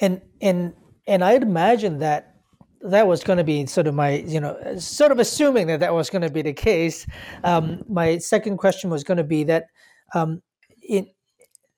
and 0.00 0.22
and 0.40 0.74
and 1.06 1.24
I'd 1.24 1.42
imagine 1.42 1.98
that 2.00 2.36
that 2.82 3.06
was 3.08 3.24
going 3.24 3.38
to 3.38 3.44
be 3.44 3.66
sort 3.66 3.86
of 3.88 3.94
my 3.94 4.16
you 4.18 4.40
know 4.40 4.52
uh, 4.56 4.78
sort 4.80 5.12
of 5.12 5.18
assuming 5.18 5.66
that 5.68 5.80
that 5.80 5.94
was 5.94 6.10
going 6.10 6.22
to 6.22 6.30
be 6.30 6.42
the 6.42 6.52
case. 6.54 7.06
Um, 7.44 7.84
my 7.88 8.18
second 8.18 8.58
question 8.58 8.90
was 8.90 9.04
going 9.04 9.18
to 9.18 9.24
be 9.24 9.44
that 9.46 9.66
um, 10.14 10.42
it 10.82 11.06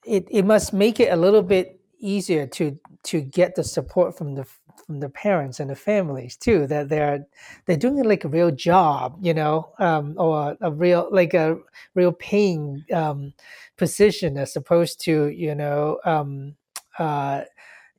it 0.07 0.27
it 0.31 0.45
must 0.45 0.73
make 0.73 1.01
it 1.01 1.13
a 1.13 1.17
little 1.17 1.43
bit 1.43 1.80
easier 2.01 2.47
to 2.47 2.79
to 3.05 3.21
get 3.21 3.55
the 3.55 3.65
support 3.65 4.17
from 4.17 4.35
the 4.35 4.47
from 4.87 5.01
the 5.01 5.09
parents 5.09 5.61
and 5.61 5.71
the 5.71 5.77
families 5.77 6.37
too 6.37 6.67
that 6.67 6.89
they're 6.89 7.27
they're 7.67 7.77
doing 7.77 8.03
like 8.05 8.25
a 8.25 8.29
real 8.29 8.51
job 8.51 9.17
you 9.21 9.35
know 9.35 9.73
um, 9.79 10.15
or 10.19 10.57
a 10.61 10.71
real 10.71 11.09
like 11.11 11.35
a 11.35 11.57
real 11.95 12.13
paying 12.13 12.85
um, 12.93 13.33
position 13.77 14.37
as 14.37 14.57
opposed 14.57 15.01
to 15.01 15.29
you 15.29 15.55
know 15.55 15.99
um, 16.05 16.55
uh, 16.99 17.43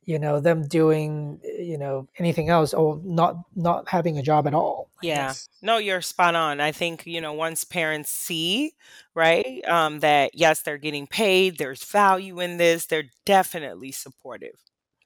you 0.04 0.18
know 0.18 0.40
them 0.40 0.66
doing 0.66 1.40
you 1.44 1.78
know 1.78 2.08
anything 2.18 2.48
else 2.48 2.74
or 2.74 3.00
not 3.04 3.36
not 3.54 3.88
having 3.88 4.18
a 4.18 4.22
job 4.22 4.46
at 4.46 4.54
all 4.54 4.88
Yeah. 5.00 5.34
No, 5.60 5.78
you're 5.78 6.00
spot 6.00 6.34
on. 6.34 6.60
I 6.60 6.72
think, 6.72 7.06
you 7.06 7.20
know, 7.20 7.32
once 7.32 7.64
parents 7.64 8.10
see, 8.10 8.72
right, 9.14 9.64
um, 9.66 10.00
that 10.00 10.32
yes, 10.34 10.62
they're 10.62 10.78
getting 10.78 11.06
paid, 11.06 11.58
there's 11.58 11.84
value 11.84 12.40
in 12.40 12.56
this, 12.56 12.86
they're 12.86 13.10
definitely 13.26 13.92
supportive. 13.92 14.54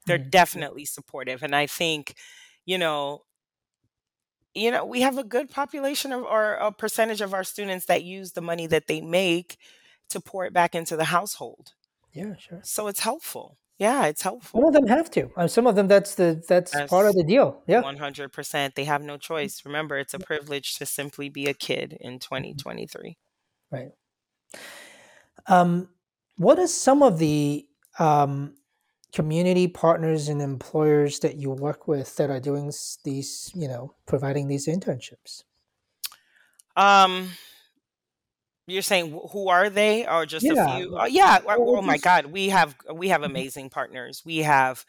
They're 0.06 0.18
Mm, 0.18 0.24
yeah, 0.54 0.62
definitely 0.62 0.84
supportive. 0.84 1.42
And 1.42 1.54
I 1.54 1.66
think, 1.66 2.14
you 2.66 2.78
know, 2.78 3.22
you 4.54 4.70
know, 4.70 4.84
we 4.84 5.02
have 5.02 5.18
a 5.18 5.24
good 5.24 5.50
population 5.50 6.12
of 6.12 6.22
or 6.24 6.54
a 6.54 6.72
percentage 6.72 7.20
of 7.20 7.34
our 7.34 7.44
students 7.44 7.86
that 7.86 8.04
use 8.04 8.32
the 8.32 8.40
money 8.40 8.66
that 8.66 8.86
they 8.86 9.00
make 9.00 9.58
to 10.10 10.20
pour 10.20 10.46
it 10.46 10.52
back 10.52 10.74
into 10.74 10.96
the 10.96 11.04
household. 11.06 11.74
yeah 12.12 12.36
sure 12.36 12.62
So 12.62 12.88
it's 12.88 13.00
helpful. 13.00 13.58
Yeah, 13.78 14.06
it's 14.06 14.22
helpful. 14.22 14.62
some 14.62 14.64
of 14.64 14.72
them 14.72 14.86
have 14.86 15.10
to 15.10 15.30
uh, 15.36 15.46
some 15.46 15.66
of 15.66 15.76
them 15.76 15.88
that's 15.88 16.14
the 16.14 16.42
that's 16.48 16.80
part 16.80 17.06
of 17.06 17.14
the 17.14 17.24
deal 17.24 17.62
yeah 17.66 17.82
100%. 17.82 18.74
They 18.74 18.84
have 18.84 19.02
no 19.02 19.16
choice. 19.18 19.64
Remember, 19.64 19.98
it's 19.98 20.14
a 20.14 20.18
privilege 20.18 20.76
to 20.76 20.86
simply 20.86 21.28
be 21.28 21.46
a 21.46 21.54
kid 21.54 21.96
in 22.00 22.18
Mhm. 22.18 22.20
2023. 22.20 23.16
right 23.70 23.92
um 25.46 25.88
what 26.36 26.58
are 26.58 26.66
some 26.66 27.02
of 27.02 27.18
the 27.18 27.66
um 27.98 28.54
community 29.12 29.68
partners 29.68 30.28
and 30.28 30.42
employers 30.42 31.20
that 31.20 31.36
you 31.36 31.50
work 31.50 31.88
with 31.88 32.16
that 32.16 32.30
are 32.30 32.40
doing 32.40 32.72
these 33.04 33.50
you 33.54 33.68
know 33.68 33.94
providing 34.06 34.48
these 34.48 34.66
internships 34.66 35.44
Um, 36.76 37.30
you're 38.66 38.82
saying 38.82 39.18
who 39.32 39.48
are 39.48 39.70
they, 39.70 40.06
or 40.06 40.26
just 40.26 40.44
a 40.44 40.54
few? 40.76 40.98
Oh, 40.98 41.06
yeah. 41.06 41.38
Oh 41.46 41.82
my 41.82 41.98
God, 41.98 42.26
we 42.26 42.48
have 42.48 42.74
we 42.92 43.08
have 43.08 43.22
amazing 43.22 43.70
partners. 43.70 44.22
We 44.24 44.38
have 44.38 44.84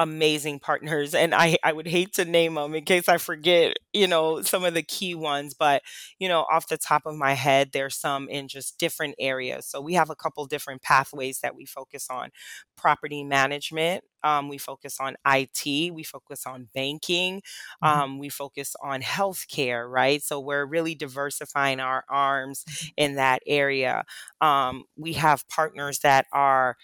amazing 0.00 0.58
partners 0.60 1.14
and 1.14 1.34
I 1.34 1.58
I 1.64 1.72
would 1.72 1.86
hate 1.86 2.14
to 2.14 2.24
name 2.24 2.54
them 2.54 2.74
in 2.74 2.84
case 2.84 3.08
I 3.08 3.18
forget, 3.18 3.76
you 3.92 4.08
know, 4.08 4.42
some 4.42 4.64
of 4.64 4.74
the 4.74 4.82
key 4.82 5.14
ones, 5.14 5.54
but 5.54 5.82
you 6.18 6.28
know, 6.28 6.46
off 6.50 6.68
the 6.68 6.78
top 6.78 7.02
of 7.06 7.16
my 7.16 7.34
head, 7.34 7.70
there's 7.72 7.96
some 7.96 8.28
in 8.28 8.48
just 8.48 8.78
different 8.78 9.14
areas. 9.18 9.66
So 9.66 9.80
we 9.80 9.94
have 9.94 10.10
a 10.10 10.16
couple 10.16 10.46
different 10.46 10.82
pathways 10.82 11.40
that 11.40 11.54
we 11.56 11.66
focus 11.66 12.08
on. 12.10 12.30
Property 12.76 13.24
management, 13.24 14.04
um, 14.24 14.48
we 14.48 14.58
focus 14.58 14.98
on 15.00 15.16
IT, 15.24 15.90
we 15.90 16.02
focus 16.02 16.46
on 16.46 16.68
banking, 16.74 17.42
Mhm. 17.82 18.02
um, 18.02 18.18
we 18.18 18.30
focus 18.30 18.74
on 18.82 19.02
healthcare, 19.02 19.88
right? 19.90 20.22
So 20.22 20.40
we're 20.40 20.64
really 20.64 20.94
diversifying 20.94 21.80
our 21.80 22.04
arms 22.08 22.64
in 22.96 23.16
that 23.16 23.42
area. 23.46 24.04
Um, 24.40 24.84
we 24.96 25.12
have 25.14 25.46
partners 25.48 25.98
that 26.00 26.26
are 26.32 26.76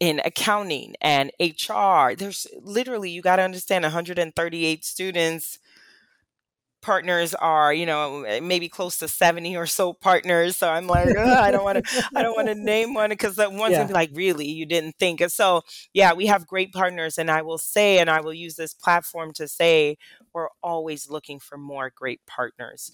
in 0.00 0.20
accounting 0.24 0.94
and 1.00 1.30
HR. 1.40 2.14
There's 2.16 2.46
literally, 2.60 3.10
you 3.10 3.22
got 3.22 3.36
to 3.36 3.42
understand 3.42 3.82
138 3.84 4.84
students 4.84 5.58
partners 6.84 7.34
are, 7.36 7.72
you 7.72 7.86
know, 7.86 8.26
maybe 8.42 8.68
close 8.68 8.98
to 8.98 9.08
70 9.08 9.56
or 9.56 9.66
so 9.66 9.94
partners. 9.94 10.54
So 10.58 10.68
I'm 10.68 10.86
like, 10.86 11.08
"Ugh, 11.08 11.16
I 11.26 11.50
don't 11.50 11.64
want 11.64 11.84
to, 11.84 12.04
I 12.14 12.22
don't 12.22 12.36
want 12.36 12.48
to 12.48 12.54
name 12.54 12.92
one 12.92 13.08
because 13.08 13.36
that 13.36 13.52
one's 13.52 13.74
gonna 13.74 13.88
be 13.88 13.94
like, 13.94 14.10
really, 14.12 14.46
you 14.46 14.66
didn't 14.66 14.96
think. 14.98 15.22
And 15.22 15.32
so, 15.32 15.62
yeah, 15.94 16.12
we 16.12 16.26
have 16.26 16.46
great 16.46 16.72
partners, 16.74 17.16
and 17.16 17.30
I 17.30 17.40
will 17.40 17.56
say, 17.56 17.98
and 17.98 18.10
I 18.10 18.20
will 18.20 18.34
use 18.34 18.56
this 18.56 18.74
platform 18.74 19.32
to 19.34 19.48
say, 19.48 19.96
we're 20.34 20.48
always 20.62 21.08
looking 21.08 21.40
for 21.40 21.56
more 21.56 21.90
great 21.94 22.20
partners. 22.26 22.92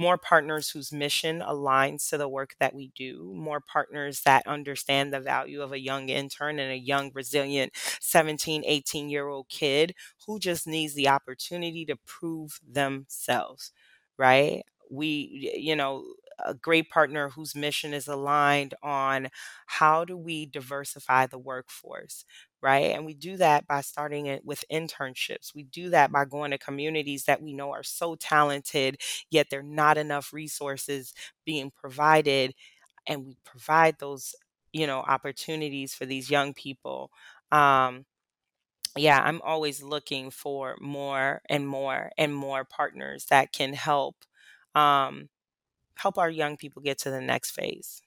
More 0.00 0.18
partners 0.18 0.70
whose 0.70 0.92
mission 0.92 1.40
aligns 1.40 2.08
to 2.10 2.18
the 2.18 2.28
work 2.28 2.56
that 2.58 2.74
we 2.74 2.90
do, 2.96 3.32
more 3.36 3.60
partners 3.60 4.22
that 4.22 4.46
understand 4.46 5.12
the 5.12 5.20
value 5.20 5.62
of 5.62 5.72
a 5.72 5.80
young 5.80 6.08
intern 6.08 6.58
and 6.58 6.72
a 6.72 6.76
young, 6.78 7.12
resilient 7.14 7.72
17, 8.00 8.64
18 8.66 9.10
year 9.10 9.28
old 9.28 9.48
kid 9.50 9.94
who 10.26 10.40
just 10.40 10.66
needs 10.66 10.94
the 10.94 11.08
opportunity 11.08 11.84
to 11.86 11.96
prove 11.96 12.60
themselves, 12.66 13.72
right? 14.18 14.62
We, 14.90 15.52
you 15.56 15.76
know, 15.76 16.04
a 16.44 16.54
great 16.54 16.88
partner 16.90 17.28
whose 17.28 17.54
mission 17.54 17.92
is 17.92 18.08
aligned 18.08 18.74
on 18.82 19.28
how 19.66 20.04
do 20.06 20.16
we 20.16 20.46
diversify 20.46 21.26
the 21.26 21.38
workforce, 21.38 22.24
right? 22.62 22.94
And 22.94 23.06
we 23.06 23.14
do 23.14 23.36
that 23.38 23.66
by 23.66 23.80
starting 23.80 24.26
it 24.26 24.44
with 24.44 24.64
internships. 24.70 25.54
We 25.54 25.62
do 25.62 25.90
that 25.90 26.12
by 26.12 26.24
going 26.24 26.50
to 26.50 26.58
communities 26.58 27.24
that 27.24 27.42
we 27.42 27.52
know 27.52 27.72
are 27.72 27.82
so 27.82 28.14
talented, 28.14 29.00
yet 29.30 29.48
there 29.50 29.60
are 29.60 29.62
not 29.62 29.98
enough 29.98 30.32
resources 30.32 31.14
being 31.44 31.70
provided, 31.70 32.54
and 33.06 33.26
we 33.26 33.36
provide 33.44 33.98
those, 33.98 34.34
you 34.72 34.86
know, 34.86 34.98
opportunities 35.00 35.94
for 35.94 36.06
these 36.06 36.30
young 36.30 36.54
people. 36.54 37.10
Um, 37.50 38.04
yeah, 38.96 39.20
I'm 39.22 39.40
always 39.42 39.82
looking 39.82 40.30
for 40.30 40.76
more 40.80 41.42
and 41.48 41.66
more 41.66 42.10
and 42.18 42.34
more 42.34 42.64
partners 42.64 43.26
that 43.26 43.52
can 43.52 43.72
help 43.72 44.16
um, 44.74 45.28
help 45.94 46.18
our 46.18 46.30
young 46.30 46.56
people 46.56 46.82
get 46.82 46.98
to 46.98 47.10
the 47.10 47.20
next 47.20 47.50
phase. 47.50 48.02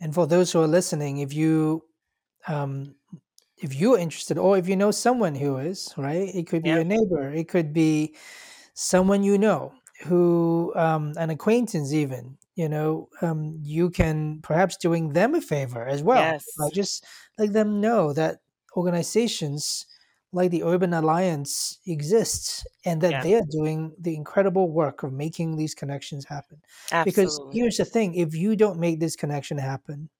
And 0.00 0.14
for 0.14 0.26
those 0.26 0.52
who 0.52 0.60
are 0.60 0.66
listening, 0.66 1.18
if 1.18 1.32
you 1.32 1.84
um, 2.46 2.94
if 3.64 3.74
you're 3.74 3.98
interested, 3.98 4.38
or 4.38 4.58
if 4.58 4.68
you 4.68 4.76
know 4.76 4.90
someone 4.90 5.34
who 5.34 5.58
is, 5.58 5.92
right? 5.96 6.28
It 6.34 6.46
could 6.46 6.64
be 6.64 6.72
Yeah. 6.72 6.80
a 6.80 6.84
neighbor, 6.84 7.30
it 7.32 7.48
could 7.48 7.72
be 7.72 8.16
someone 8.74 9.22
you 9.22 9.38
know 9.38 9.74
who 10.04 10.72
um, 10.76 11.12
an 11.16 11.30
acquaintance 11.30 11.92
even 11.92 12.36
you 12.56 12.68
know 12.68 13.08
um, 13.22 13.58
you 13.62 13.90
can 13.90 14.40
perhaps 14.42 14.76
doing 14.76 15.12
them 15.12 15.34
a 15.34 15.40
favor 15.40 15.86
as 15.86 16.02
well 16.02 16.36
Yes. 16.36 16.72
just 16.72 17.04
let 17.38 17.52
them 17.52 17.80
know 17.80 18.12
that 18.12 18.40
organizations 18.76 19.86
like 20.32 20.50
the 20.50 20.64
urban 20.64 20.92
alliance 20.92 21.78
exists 21.86 22.66
and 22.84 23.00
that 23.00 23.20
Yeah. 23.20 23.22
they 23.22 23.34
are 23.34 23.42
doing 23.50 23.94
the 23.98 24.14
incredible 24.16 24.70
work 24.72 25.02
of 25.04 25.12
making 25.12 25.56
these 25.56 25.74
connections 25.74 26.24
happen 26.26 26.60
because 27.04 27.40
here's 27.52 27.76
the 27.76 27.84
thing 27.84 28.14
if 28.14 28.34
you 28.34 28.56
don't 28.56 28.80
make 28.80 28.98
this 29.00 29.16
connection 29.16 29.58
happen 29.58 30.10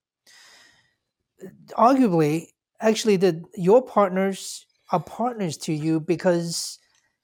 arguably 1.76 2.48
actually 2.80 3.16
the 3.16 3.42
your 3.54 3.82
partners 3.82 4.66
are 4.92 5.00
partners 5.02 5.56
to 5.56 5.72
you 5.72 6.00
because 6.00 6.78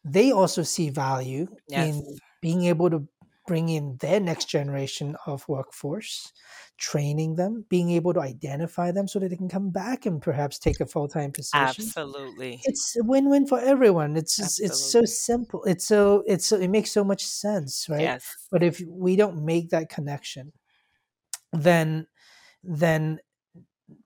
they 0.05 0.33
also 0.33 0.63
see 0.63 0.91
value 0.91 1.47
Yes. 1.69 1.87
in 1.97 2.19
being 2.41 2.65
able 2.65 2.91
to 2.91 3.07
bring 3.47 3.69
in 3.69 3.97
their 4.01 4.21
next 4.21 4.47
generation 4.47 5.17
of 5.27 5.47
workforce 5.49 6.33
training 6.79 7.37
them 7.37 7.65
being 7.69 7.91
able 7.91 8.15
to 8.15 8.21
identify 8.21 8.91
them 8.93 9.09
so 9.09 9.19
that 9.19 9.29
they 9.29 9.37
can 9.37 9.49
come 9.49 9.71
back 9.71 10.07
and 10.07 10.23
perhaps 10.23 10.59
take 10.59 10.81
a 10.81 10.87
full-time 10.87 11.33
position 11.33 11.85
Absolutely. 11.85 12.61
it's 12.65 12.97
a 12.97 13.05
win-win 13.05 13.47
for 13.47 13.61
everyone 13.61 14.17
it's 14.17 14.37
just, 14.37 14.61
it's 14.61 14.79
so 14.93 15.05
simple 15.05 15.65
it's 15.65 15.87
so 15.87 16.23
it's 16.27 16.47
so, 16.47 16.57
it 16.57 16.69
makes 16.69 16.91
so 16.93 17.03
much 17.05 17.25
sense 17.27 17.89
right 17.89 18.01
Yes. 18.03 18.37
but 18.51 18.63
if 18.63 18.81
we 18.89 19.17
don't 19.17 19.45
make 19.45 19.71
that 19.71 19.89
connection 19.89 20.53
then 21.53 22.07
then 22.63 23.19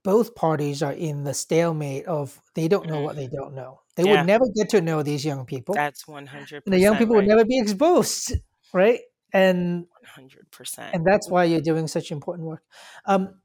both 0.02 0.34
parties 0.34 0.82
are 0.82 0.92
in 0.92 1.24
the 1.24 1.34
stalemate 1.34 2.06
of 2.06 2.40
they 2.54 2.68
don't 2.68 2.86
know 2.88 3.00
what 3.00 3.14
Mm. 3.14 3.18
they 3.18 3.28
don't 3.28 3.54
know. 3.54 3.80
They 3.96 4.04
would 4.04 4.26
never 4.26 4.44
get 4.54 4.68
to 4.70 4.80
know 4.80 5.02
these 5.02 5.24
young 5.24 5.46
people, 5.46 5.74
That's 5.74 6.04
and 6.08 6.26
the 6.26 6.78
young 6.78 6.94
100% 6.94 6.98
people 6.98 7.16
would 7.16 7.26
never 7.28 7.44
be 7.44 7.58
exposed, 7.58 8.34
right? 8.72 9.00
And 9.32 9.86
100%. 10.16 10.90
and 10.94 11.04
that's 11.06 11.28
why 11.30 11.44
you're 11.44 11.60
doing 11.60 11.86
such 11.88 12.10
important 12.12 12.48
work. 12.48 12.62
Um, 13.06 13.40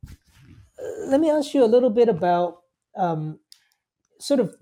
let 1.08 1.20
me 1.20 1.30
ask 1.30 1.54
you 1.54 1.64
a 1.64 1.68
little 1.68 1.90
bit 1.90 2.10
about 2.10 2.62
um, 2.96 3.40
sort 4.20 4.40
of 4.40 4.56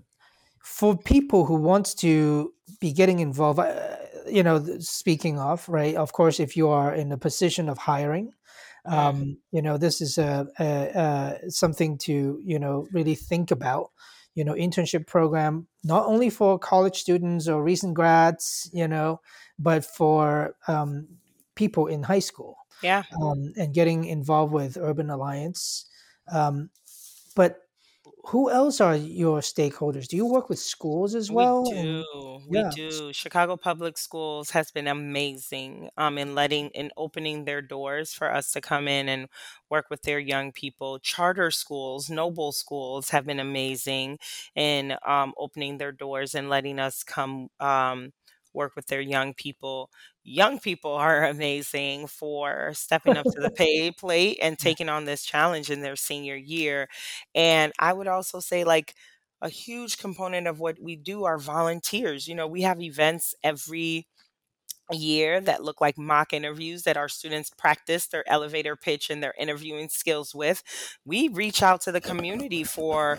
for 0.62 0.96
people 0.96 1.46
who 1.46 1.54
want 1.54 1.96
to 1.98 2.52
be 2.80 2.92
getting 2.92 3.18
involved. 3.20 3.58
Uh, 3.60 3.96
you 4.26 4.42
know, 4.42 4.62
speaking 4.80 5.38
of 5.38 5.66
right, 5.68 5.94
of 5.96 6.12
course, 6.12 6.38
if 6.38 6.56
you 6.56 6.68
are 6.68 6.94
in 6.94 7.12
a 7.12 7.18
position 7.18 7.68
of 7.68 7.78
hiring. 7.78 8.32
Um, 8.88 9.38
you 9.52 9.62
know, 9.62 9.76
this 9.78 10.00
is 10.00 10.18
a, 10.18 10.46
a, 10.58 10.64
a 11.46 11.50
something 11.50 11.98
to 11.98 12.40
you 12.44 12.58
know 12.58 12.86
really 12.92 13.14
think 13.14 13.50
about. 13.50 13.90
You 14.34 14.44
know, 14.44 14.54
internship 14.54 15.06
program 15.08 15.66
not 15.82 16.06
only 16.06 16.30
for 16.30 16.60
college 16.60 16.98
students 17.00 17.48
or 17.48 17.60
recent 17.62 17.94
grads, 17.94 18.70
you 18.72 18.86
know, 18.86 19.20
but 19.58 19.84
for 19.84 20.54
um, 20.68 21.08
people 21.56 21.88
in 21.88 22.04
high 22.04 22.20
school 22.20 22.56
Yeah. 22.80 23.02
um, 23.20 23.52
and 23.56 23.74
getting 23.74 24.04
involved 24.04 24.52
with 24.52 24.76
Urban 24.76 25.10
Alliance. 25.10 25.86
Um, 26.30 26.70
but 27.34 27.67
who 28.28 28.50
else 28.50 28.80
are 28.80 28.96
your 28.96 29.40
stakeholders? 29.40 30.06
Do 30.08 30.16
you 30.16 30.26
work 30.26 30.48
with 30.48 30.58
schools 30.58 31.14
as 31.14 31.30
well? 31.30 31.60
We 31.60 31.70
do, 31.70 31.76
And 31.76 32.06
we 32.46 32.62
yeah, 32.62 32.74
do. 32.74 33.12
Chicago 33.12 33.56
Public 33.56 33.98
Schools 33.98 34.50
has 34.50 34.70
been 34.70 34.86
amazing, 34.86 35.90
um, 35.96 36.18
in 36.18 36.34
letting 36.34 36.68
in 36.70 36.90
opening 36.96 37.44
their 37.44 37.60
doors 37.62 38.12
for 38.14 38.32
us 38.32 38.52
to 38.52 38.60
come 38.60 38.88
in 38.88 39.08
and 39.08 39.28
work 39.70 39.86
with 39.90 40.02
their 40.02 40.18
young 40.18 40.52
people. 40.52 40.98
Charter 41.00 41.50
schools, 41.50 42.08
Noble 42.10 42.52
schools 42.52 43.10
have 43.10 43.26
been 43.26 43.40
amazing 43.40 44.18
in, 44.54 44.96
um, 45.06 45.34
opening 45.36 45.78
their 45.78 45.92
doors 45.92 46.34
and 46.34 46.48
letting 46.48 46.78
us 46.78 47.02
come, 47.04 47.48
um, 47.60 48.12
work 48.54 48.74
with 48.76 48.86
their 48.86 49.00
young 49.00 49.34
people. 49.34 49.90
Young 50.28 50.58
people 50.60 50.92
are 50.92 51.24
amazing 51.26 52.06
for 52.08 52.72
stepping 52.74 53.16
up 53.16 53.28
to 53.30 53.40
the 53.40 53.50
pay 53.56 53.90
plate 53.92 54.38
and 54.42 54.58
taking 54.58 54.88
on 54.88 55.04
this 55.04 55.24
challenge 55.24 55.70
in 55.70 55.80
their 55.82 55.96
senior 55.96 56.36
year. 56.36 56.88
And 57.34 57.72
I 57.78 57.92
would 57.92 58.08
also 58.08 58.40
say, 58.40 58.64
like, 58.64 58.94
a 59.40 59.48
huge 59.48 59.98
component 59.98 60.46
of 60.48 60.58
what 60.60 60.78
we 60.80 60.96
do 60.96 61.24
are 61.24 61.38
volunteers. 61.38 62.26
You 62.28 62.34
know, 62.34 62.46
we 62.46 62.62
have 62.62 62.80
events 62.80 63.34
every 63.44 64.06
year 64.96 65.40
that 65.40 65.62
look 65.62 65.80
like 65.80 65.98
mock 65.98 66.32
interviews 66.32 66.82
that 66.84 66.96
our 66.96 67.08
students 67.08 67.50
practice 67.50 68.06
their 68.06 68.28
elevator 68.28 68.76
pitch 68.76 69.10
and 69.10 69.22
their 69.22 69.34
interviewing 69.38 69.88
skills 69.88 70.34
with. 70.34 70.62
We 71.04 71.28
reach 71.28 71.62
out 71.62 71.80
to 71.82 71.92
the 71.92 72.00
community 72.00 72.64
for 72.64 73.18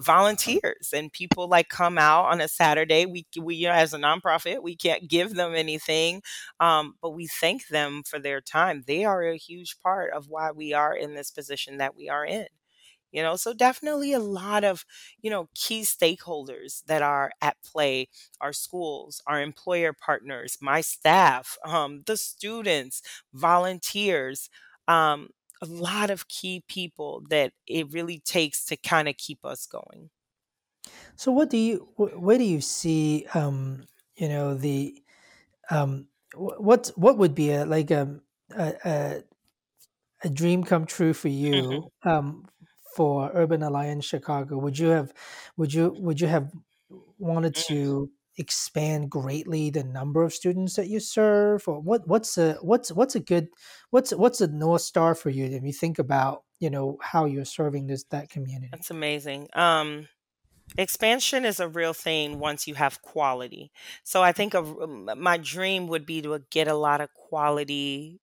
volunteers 0.00 0.90
and 0.92 1.12
people 1.12 1.48
like 1.48 1.68
come 1.68 1.98
out 1.98 2.26
on 2.26 2.40
a 2.40 2.48
Saturday. 2.48 3.06
We, 3.06 3.26
we 3.40 3.56
you 3.56 3.68
know, 3.68 3.74
as 3.74 3.94
a 3.94 3.98
nonprofit, 3.98 4.62
we 4.62 4.76
can't 4.76 5.08
give 5.08 5.34
them 5.34 5.54
anything, 5.54 6.22
um, 6.60 6.94
but 7.00 7.10
we 7.10 7.26
thank 7.26 7.68
them 7.68 8.02
for 8.04 8.18
their 8.18 8.40
time. 8.40 8.84
They 8.86 9.04
are 9.04 9.22
a 9.22 9.36
huge 9.36 9.78
part 9.80 10.12
of 10.12 10.28
why 10.28 10.50
we 10.50 10.72
are 10.72 10.94
in 10.94 11.14
this 11.14 11.30
position 11.30 11.78
that 11.78 11.96
we 11.96 12.08
are 12.08 12.24
in 12.24 12.46
you 13.14 13.22
know 13.22 13.36
so 13.36 13.52
definitely 13.54 14.12
a 14.12 14.18
lot 14.20 14.64
of 14.64 14.84
you 15.22 15.30
know 15.30 15.48
key 15.54 15.82
stakeholders 15.82 16.84
that 16.86 17.02
are 17.02 17.32
at 17.40 17.56
play 17.62 18.08
our 18.40 18.52
schools 18.52 19.22
our 19.26 19.40
employer 19.40 19.92
partners 19.92 20.58
my 20.60 20.80
staff 20.80 21.56
um, 21.64 22.02
the 22.06 22.16
students 22.16 23.02
volunteers 23.32 24.50
um, 24.88 25.30
a 25.62 25.66
lot 25.66 26.10
of 26.10 26.28
key 26.28 26.62
people 26.68 27.22
that 27.30 27.52
it 27.66 27.90
really 27.92 28.18
takes 28.20 28.64
to 28.66 28.76
kind 28.76 29.08
of 29.08 29.16
keep 29.16 29.44
us 29.44 29.66
going. 29.66 30.10
So, 31.16 31.32
what 31.32 31.50
do 31.50 31.56
you, 31.56 31.88
wh- 31.96 32.20
where 32.20 32.38
do 32.38 32.44
you 32.44 32.60
see, 32.60 33.26
um, 33.34 33.86
you 34.16 34.28
know, 34.28 34.54
the, 34.54 35.02
um, 35.70 36.08
wh- 36.34 36.60
what, 36.60 36.88
what 36.96 37.18
would 37.18 37.34
be 37.34 37.52
a 37.52 37.66
like 37.66 37.90
um, 37.90 38.22
a, 38.56 38.74
a, 38.84 39.24
a 40.22 40.28
dream 40.30 40.64
come 40.64 40.86
true 40.86 41.12
for 41.12 41.28
you 41.28 41.90
um, 42.04 42.46
for 42.94 43.30
Urban 43.34 43.62
Alliance 43.62 44.04
Chicago, 44.04 44.58
would 44.58 44.78
you 44.78 44.88
have 44.88 45.12
would 45.56 45.72
you 45.74 45.90
would 45.98 46.20
you 46.20 46.28
have 46.28 46.52
wanted 47.18 47.54
Mm. 47.54 47.62
to 47.68 48.10
expand 48.36 49.10
greatly 49.10 49.70
the 49.70 49.84
number 49.84 50.22
of 50.24 50.32
students 50.32 50.74
that 50.76 50.88
you 50.88 51.00
serve, 51.00 51.66
or 51.68 51.80
what 51.80 52.06
what's 52.08 52.36
a 52.38 52.54
what's 52.62 52.90
what's 52.92 53.14
a 53.14 53.20
good 53.20 53.48
what's 53.90 54.12
what's 54.12 54.40
a 54.40 54.48
north 54.48 54.82
star 54.82 55.14
for 55.14 55.30
you 55.30 55.44
if 55.46 55.62
you 55.62 55.72
think 55.72 55.98
about 55.98 56.44
you 56.60 56.70
know 56.70 56.98
how 57.02 57.24
you're 57.26 57.44
serving 57.44 57.86
this 57.86 58.04
that 58.04 58.30
community? 58.30 58.72
That's 58.72 58.90
amazing. 58.90 59.48
Um, 59.52 60.08
expansion 60.78 61.44
is 61.44 61.60
a 61.60 61.68
real 61.68 61.94
thing 61.94 62.38
once 62.40 62.68
you 62.68 62.74
have 62.76 63.02
quality. 63.02 63.72
So 64.04 64.22
I 64.22 64.32
think 64.32 64.54
of 64.54 64.76
my 65.18 65.38
dream 65.38 65.88
would 65.88 66.06
be 66.06 66.22
to 66.22 66.40
get 66.50 66.68
a 66.68 66.74
lot 66.74 67.00
of 67.00 67.14
quality 67.14 68.20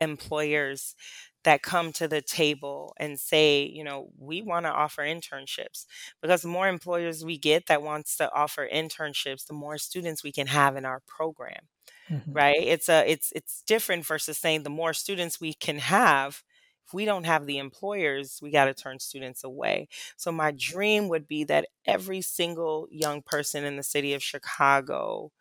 employers 0.00 0.94
that 1.44 1.62
come 1.62 1.92
to 1.94 2.06
the 2.08 2.22
table 2.22 2.94
and 2.98 3.18
say, 3.18 3.64
you 3.64 3.84
know, 3.84 4.10
we 4.18 4.42
want 4.42 4.66
to 4.66 4.70
offer 4.72 5.02
internships 5.02 5.86
because 6.20 6.42
the 6.42 6.48
more 6.48 6.68
employers 6.68 7.24
we 7.24 7.38
get 7.38 7.66
that 7.66 7.82
wants 7.82 8.16
to 8.18 8.32
offer 8.34 8.68
internships, 8.72 9.46
the 9.46 9.54
more 9.54 9.78
students 9.78 10.22
we 10.22 10.32
can 10.32 10.46
have 10.48 10.76
in 10.76 10.84
our 10.84 11.00
program 11.06 11.68
hmm 12.08 12.34
right? 12.34 12.62
It's 12.62 12.88
a 12.88 13.10
it's 13.10 13.32
it's 13.34 13.62
different 13.62 14.06
versus 14.06 14.38
saying 14.38 14.62
the 14.62 14.70
more 14.70 14.92
students 14.94 15.40
we 15.40 15.54
can 15.54 15.78
have, 15.78 16.42
if 16.86 16.94
we 16.94 17.04
don't 17.04 17.24
have 17.24 17.46
the 17.46 17.58
employers, 17.58 18.38
we 18.42 18.50
got 18.50 18.66
to 18.66 18.74
turn 18.74 18.98
students 19.00 19.44
away. 19.44 19.88
So 20.16 20.30
my 20.32 20.52
dream 20.56 21.08
would 21.08 21.26
be 21.28 21.44
that 21.44 21.66
every 21.86 22.20
single 22.22 22.88
young 22.90 23.22
person 23.22 23.64
in 23.64 23.76
the 23.76 23.82
city 23.82 24.14
of 24.14 24.22
Chicago 24.22 25.32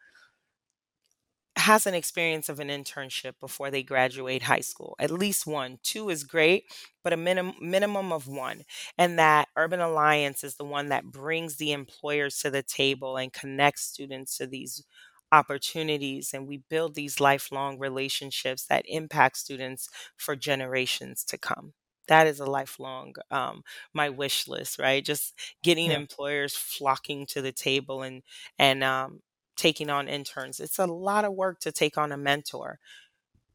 has 1.59 1.85
an 1.87 1.93
experience 1.93 2.49
of 2.49 2.59
an 2.59 2.69
internship 2.69 3.33
before 3.39 3.71
they 3.71 3.83
graduate 3.83 4.43
high 4.43 4.59
school. 4.61 4.95
At 4.99 5.11
least 5.11 5.45
one. 5.47 5.79
Two 5.83 6.09
is 6.09 6.23
great, 6.23 6.65
but 7.03 7.13
a 7.13 7.17
minimum 7.17 7.55
minimum 7.61 8.11
of 8.11 8.27
one. 8.27 8.63
And 8.97 9.19
that 9.19 9.49
Urban 9.55 9.79
Alliance 9.79 10.43
is 10.43 10.55
the 10.55 10.65
one 10.65 10.89
that 10.89 11.05
brings 11.05 11.57
the 11.57 11.71
employers 11.71 12.39
to 12.39 12.49
the 12.51 12.63
table 12.63 13.17
and 13.17 13.33
connects 13.33 13.83
students 13.83 14.37
to 14.37 14.47
these 14.47 14.83
opportunities 15.31 16.33
and 16.33 16.47
we 16.47 16.57
build 16.69 16.95
these 16.95 17.19
lifelong 17.19 17.77
relationships 17.77 18.65
that 18.65 18.83
impact 18.87 19.37
students 19.37 19.87
for 20.17 20.35
generations 20.35 21.23
to 21.23 21.37
come. 21.37 21.73
That 22.07 22.25
is 22.25 22.39
a 22.39 22.47
lifelong 22.47 23.13
um, 23.29 23.63
my 23.93 24.09
wish 24.09 24.47
list, 24.47 24.79
right? 24.79 25.05
Just 25.05 25.35
getting 25.61 25.91
Yeah, 25.91 25.99
employers 25.99 26.55
flocking 26.55 27.27
to 27.27 27.41
the 27.43 27.51
table 27.51 28.01
and 28.01 28.23
and 28.57 28.83
um, 28.83 29.21
taking 29.59 29.89
on 29.91 30.07
interns. 30.09 30.59
It's 30.59 30.79
a 30.79 30.87
lot 30.87 31.25
of 31.25 31.33
work 31.33 31.59
to 31.61 31.71
take 31.71 31.97
on 31.97 32.11
a 32.13 32.17
mentor. 32.17 32.79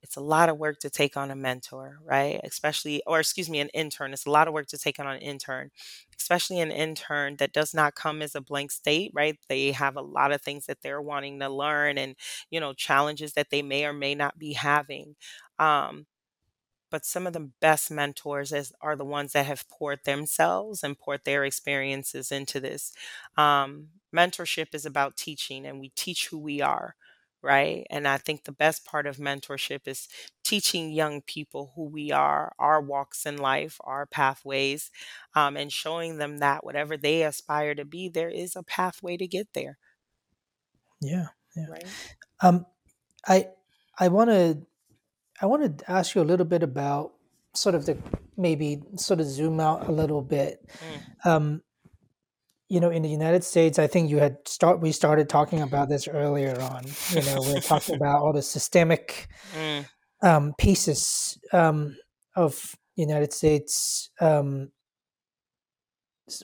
It's 0.03 0.17
a 0.17 0.21
lot 0.21 0.51
of 0.51 0.59
work 0.59 0.81
to 0.81 0.91
take 0.91 1.17
on 1.17 1.31
a 1.31 1.37
mentor, 1.37 1.99
right? 2.05 2.39
Especially, 2.45 3.03
or 3.07 3.21
excuse 3.21 3.49
me, 3.49 3.61
an 3.61 3.71
intern. 3.71 4.13
It's 4.13 4.27
a 4.27 4.31
lot 4.31 4.49
of 4.49 4.55
work 4.55 4.67
to 4.69 4.79
take 4.79 5.01
on 5.01 5.07
an 5.07 5.21
intern, 5.21 5.71
especially 6.19 6.61
an 6.61 6.71
intern 6.71 7.37
that 7.39 7.55
does 7.55 7.73
not 7.73 7.95
come 7.95 8.21
as 8.21 8.35
a 8.35 8.43
blank 8.43 8.71
state, 8.71 9.13
right? 9.15 9.39
They 9.49 9.73
have 9.73 9.97
a 9.97 10.03
lot 10.03 10.31
of 10.33 10.43
things 10.43 10.67
that 10.67 10.83
they're 10.83 11.01
wanting 11.01 11.41
to 11.41 11.49
learn 11.49 11.97
and, 11.97 12.17
you 12.51 12.61
know, 12.61 12.75
challenges 12.75 13.33
that 13.33 13.49
they 13.51 13.63
may 13.63 13.87
or 13.87 13.95
may 13.95 14.15
not 14.15 14.39
be 14.39 14.53
having. 14.53 15.17
Um, 15.59 16.07
but 16.91 17.05
some 17.05 17.27
of 17.27 17.33
the 17.33 17.51
best 17.61 17.91
mentors 17.91 18.53
is, 18.53 18.73
are 18.81 18.97
the 18.97 19.05
ones 19.05 19.33
that 19.33 19.47
have 19.47 19.69
poured 19.69 20.01
themselves 20.05 20.85
and 20.85 20.99
poured 20.99 21.23
their 21.25 21.45
experiences 21.45 22.31
into 22.31 22.61
this. 22.61 22.93
Um, 23.37 23.89
mentorship 24.15 24.75
is 24.75 24.87
about 24.87 25.17
teaching, 25.17 25.67
and 25.67 25.81
we 25.81 25.91
teach 25.91 26.29
who 26.29 26.39
we 26.39 26.63
are, 26.63 26.97
right? 27.43 27.87
And 27.91 28.09
I 28.09 28.19
think 28.19 28.45
the 28.45 28.53
best 28.53 28.85
part 28.85 29.07
of 29.07 29.17
mentorship 29.19 29.87
is 29.87 30.09
teaching 30.45 30.93
young 30.93 31.23
people 31.23 31.73
who 31.77 31.85
we 31.85 32.13
are, 32.13 32.55
our 32.59 32.81
walks 32.81 33.27
in 33.27 33.37
life, 33.39 33.79
our 33.83 34.07
pathways, 34.07 34.91
um, 35.35 35.57
and 35.57 35.73
showing 35.73 36.19
them 36.19 36.39
that 36.39 36.65
whatever 36.65 36.97
they 36.97 37.23
aspire 37.25 37.75
to 37.75 37.85
be, 37.85 38.09
there 38.09 38.31
is 38.31 38.57
a 38.57 38.63
pathway 38.63 39.17
to 39.17 39.27
get 39.27 39.53
there, 39.55 39.79
yeah, 41.01 41.29
yeah. 41.57 41.67
right? 41.67 41.95
Um, 42.43 42.67
I 43.27 43.51
I 43.99 44.09
want 44.09 44.31
to 44.31 44.67
I 45.43 45.47
want 45.47 45.79
to 45.79 45.91
ask 45.93 46.17
you 46.17 46.23
a 46.23 46.25
little 46.25 46.47
bit 46.47 46.65
about 46.65 47.15
sort 47.55 47.77
of 47.77 47.87
the 47.87 47.99
maybe 48.39 48.83
sort 48.97 49.21
of 49.21 49.27
zoom 49.27 49.61
out 49.61 49.89
a 49.89 49.93
little 49.93 50.23
bit. 50.23 50.71
Mm, 50.81 51.05
Um, 51.27 51.64
you 52.69 52.81
know, 52.81 52.91
in 52.91 53.03
the 53.03 53.09
United 53.09 53.45
States, 53.45 53.79
I 53.79 53.87
think 53.87 54.11
you 54.11 54.19
had 54.19 54.37
start 54.47 54.81
we 54.81 54.93
started 54.93 55.29
talking 55.29 55.61
about 55.61 55.89
this 55.89 56.09
earlier 56.09 56.59
on. 56.61 56.85
You 57.11 57.23
know, 57.23 57.41
we 57.43 57.57
are 57.57 57.61
talking 57.61 57.95
about 58.01 58.23
all 58.23 58.33
the 58.33 58.43
systemic 58.43 59.29
mm, 59.55 59.87
um, 60.23 60.55
pieces 60.59 61.39
um, 61.53 61.97
of 62.35 62.75
United 62.97 63.33
States. 63.33 64.11
Um, 64.21 64.71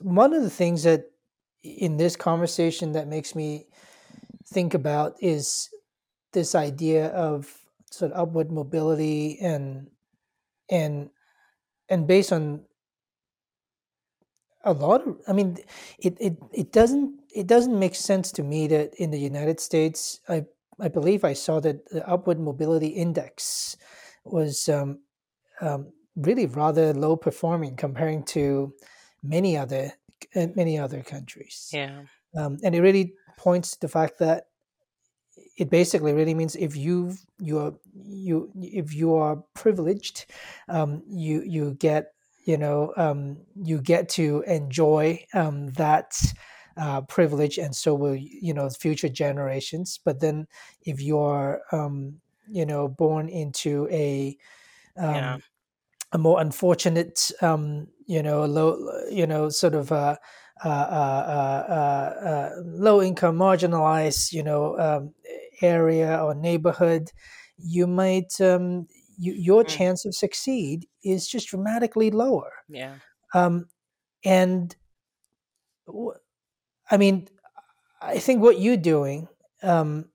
one 0.02 0.34
of 0.34 0.42
the 0.42 0.50
things 0.50 0.82
that 0.82 1.04
in 1.62 1.96
this 1.96 2.16
conversation 2.16 2.92
that 2.92 3.08
makes 3.08 3.34
me 3.34 3.66
think 4.52 4.74
about 4.74 5.14
is 5.20 5.68
this 6.32 6.54
idea 6.54 7.06
of 7.08 7.62
sort 7.90 8.12
of 8.12 8.28
upward 8.28 8.52
mobility 8.52 9.38
and 9.40 9.88
and 10.70 11.10
and 11.88 12.06
based 12.06 12.32
on 12.32 12.64
a 14.64 14.72
lot 14.72 15.06
of 15.06 15.16
i 15.28 15.32
mean 15.32 15.56
it 15.98 16.16
it, 16.20 16.36
it 16.52 16.72
doesn't 16.72 17.18
it 17.34 17.46
doesn't 17.46 17.78
make 17.78 17.94
sense 17.94 18.32
to 18.32 18.42
me 18.42 18.66
that 18.66 18.94
in 18.94 19.10
the 19.10 19.18
united 19.18 19.60
states 19.60 20.20
i 20.28 20.44
i 20.80 20.88
believe 20.88 21.24
i 21.24 21.32
saw 21.32 21.60
that 21.60 21.88
the 21.90 22.06
upward 22.08 22.38
mobility 22.38 22.88
index 22.88 23.76
was 24.24 24.68
um, 24.68 25.00
um, 25.60 25.92
really 26.16 26.46
rather 26.46 26.92
low 26.92 27.16
performing 27.16 27.76
comparing 27.76 28.22
to 28.24 28.74
many 29.22 29.56
other 29.56 29.92
uh, 30.36 30.46
many 30.54 30.78
other 30.78 31.02
countries. 31.02 31.70
Yeah, 31.72 32.02
um, 32.36 32.58
and 32.62 32.74
it 32.74 32.80
really 32.80 33.14
points 33.38 33.72
to 33.72 33.80
the 33.80 33.88
fact 33.88 34.18
that 34.18 34.46
it 35.56 35.70
basically 35.70 36.12
really 36.12 36.34
means 36.34 36.56
if 36.56 36.76
you 36.76 37.14
you're 37.38 37.74
you 37.94 38.50
if 38.56 38.94
you 38.94 39.14
are 39.14 39.36
privileged 39.54 40.26
um, 40.68 41.02
you 41.08 41.42
you 41.42 41.74
get 41.78 42.12
you 42.44 42.56
know 42.56 42.92
um, 42.96 43.38
you 43.54 43.80
get 43.80 44.08
to 44.10 44.42
enjoy 44.46 45.24
um, 45.34 45.68
that 45.72 46.16
uh, 46.76 47.02
privilege 47.02 47.58
and 47.58 47.74
so 47.74 47.94
will 47.94 48.16
you 48.16 48.54
know 48.54 48.68
future 48.70 49.08
generations. 49.08 49.98
But 50.04 50.20
then 50.20 50.46
if 50.82 51.00
you're 51.00 51.62
um, 51.72 52.20
you 52.48 52.66
know 52.66 52.88
born 52.88 53.28
into 53.28 53.88
a 53.90 54.36
yeah, 55.08 55.36
um, 55.36 55.42
a 56.12 56.18
more 56.18 56.40
unfortunate, 56.40 57.30
um, 57.42 57.88
you 58.06 58.22
know, 58.22 58.44
low, 58.44 58.76
you 59.10 59.26
know, 59.26 59.48
sort 59.48 59.74
of 59.74 59.92
uh, 59.92 60.16
uh, 60.64 60.68
uh, 60.68 61.24
uh, 61.68 61.72
uh, 61.72 62.28
uh, 62.28 62.50
low 62.64 63.00
income, 63.00 63.36
marginalized, 63.38 64.32
you 64.32 64.42
know, 64.42 64.78
um, 64.78 65.14
area 65.62 66.22
or 66.22 66.34
neighborhood, 66.34 67.10
you 67.58 67.86
might 67.86 68.40
um, 68.40 68.86
you, 69.20 69.32
your 69.34 69.64
mm, 69.64 69.64
chance 69.64 70.06
of 70.06 70.14
succeed 70.14 70.88
is 71.04 71.28
just 71.28 71.48
dramatically 71.48 72.10
lower. 72.10 72.52
yeah, 72.68 72.98
Um, 73.34 73.68
and 74.24 74.76
w- 75.86 76.14
I 76.90 76.96
mean, 76.96 77.28
I 78.02 78.18
think 78.18 78.42
what 78.42 78.60
you're 78.60 78.76
doing 78.76 79.28
um, 79.62 80.10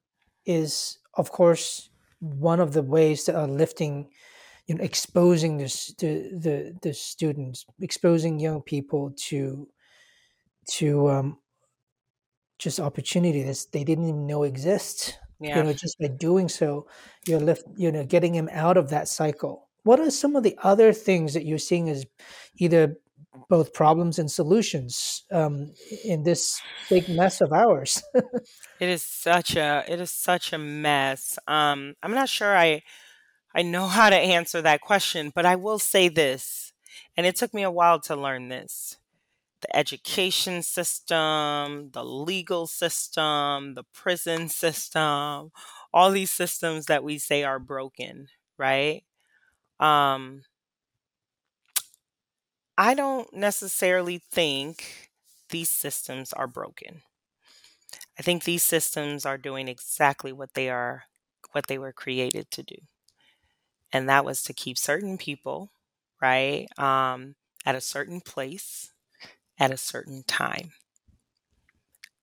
is, 0.46 1.00
of 1.16 1.32
course, 1.32 1.90
one 2.20 2.60
of 2.62 2.74
the 2.74 2.84
ways 2.84 3.26
that 3.26 3.36
are 3.36 3.48
lifting 3.48 4.12
you 4.68 4.76
know 4.76 4.84
exposing 4.84 5.58
this 5.58 5.94
the 6.00 6.30
the 6.34 6.78
the 6.84 6.94
students 6.94 7.66
exposing 7.82 8.40
young 8.40 8.62
people 8.62 9.12
to 9.18 9.70
to 10.68 11.10
um 11.10 11.40
just 12.58 12.80
opportunities 12.80 13.66
they 13.68 13.84
didn't 13.84 14.08
even 14.08 14.28
know 14.28 14.44
exist 15.40 15.58
you 15.58 15.64
know 15.64 15.74
just 15.74 16.00
by 16.00 16.08
doing 16.08 16.50
so 16.50 16.88
you're 17.28 17.40
lift 17.40 17.66
you 17.78 17.92
know 17.92 18.06
getting 18.06 18.34
him 18.34 18.50
out 18.52 18.78
of 18.78 18.90
that 18.90 19.08
cycle 19.08 19.68
what 19.84 20.00
are 20.00 20.10
some 20.12 20.36
of 20.36 20.44
the 20.44 20.58
other 20.64 20.94
things 20.94 21.34
that 21.34 21.46
you're 21.46 21.58
seeing 21.58 21.90
as 21.90 22.06
either 22.58 22.96
both 23.50 23.74
problems 23.74 24.18
and 24.18 24.32
solutions 24.32 25.24
um, 25.32 25.74
in 26.06 26.24
this 26.24 26.62
big 26.90 27.08
mess 27.10 27.42
of 27.42 27.52
ours 27.52 28.02
It 28.80 28.90
is 28.90 29.04
such 29.04 29.56
a 29.56 29.86
it 29.88 30.02
is 30.02 30.12
such 30.12 30.52
a 30.54 30.58
mess. 30.58 31.40
Um, 31.48 31.96
I'm 32.04 32.14
not 32.14 32.30
sure 32.30 32.56
I 32.56 32.84
I 33.54 33.62
know 33.62 33.88
how 33.98 34.10
to 34.10 34.16
answer 34.16 34.62
that 34.62 34.82
question, 34.82 35.32
but 35.34 35.46
I 35.46 35.56
will 35.56 35.80
say 35.80 36.10
this, 36.10 36.74
and 37.16 37.26
it 37.26 37.36
took 37.36 37.54
me 37.54 37.64
a 37.64 37.72
while 37.72 38.00
to 38.02 38.16
learn 38.16 38.50
this. 38.50 38.98
The 39.66 39.76
education 39.76 40.62
system, 40.62 41.90
the 41.92 42.04
legal 42.06 42.68
system, 42.68 43.74
the 43.74 43.84
prison 43.94 44.50
system, 44.64 45.52
all 45.94 46.12
these 46.12 46.32
systems 46.32 46.86
that 46.86 47.04
we 47.04 47.18
say 47.18 47.44
are 47.44 47.60
broken, 47.60 48.28
right? 48.60 49.04
Um, 49.80 50.44
I 52.78 52.94
don't 52.94 53.34
necessarily 53.34 54.18
think 54.18 55.12
these 55.50 55.70
systems 55.70 56.32
are 56.34 56.48
broken. 56.48 57.02
I 58.20 58.24
think 58.24 58.44
these 58.44 58.64
systems 58.64 59.26
are 59.26 59.38
doing 59.38 59.68
exactly 59.68 60.32
what 60.34 60.54
they 60.54 60.70
are 60.70 61.04
what 61.54 61.68
they 61.68 61.78
were 61.78 61.94
created 61.94 62.52
to 62.52 62.64
do. 62.64 62.76
And 63.92 64.10
that 64.10 64.26
was 64.26 64.44
to 64.44 64.54
keep 64.54 64.78
certain 64.78 65.18
people, 65.18 65.72
right? 66.22 66.68
Um, 66.78 67.36
at 67.66 67.76
a 67.76 67.82
certain 67.82 68.22
place 68.22 68.92
at 69.60 69.72
a 69.72 69.78
certain 69.78 70.24
time. 70.24 70.72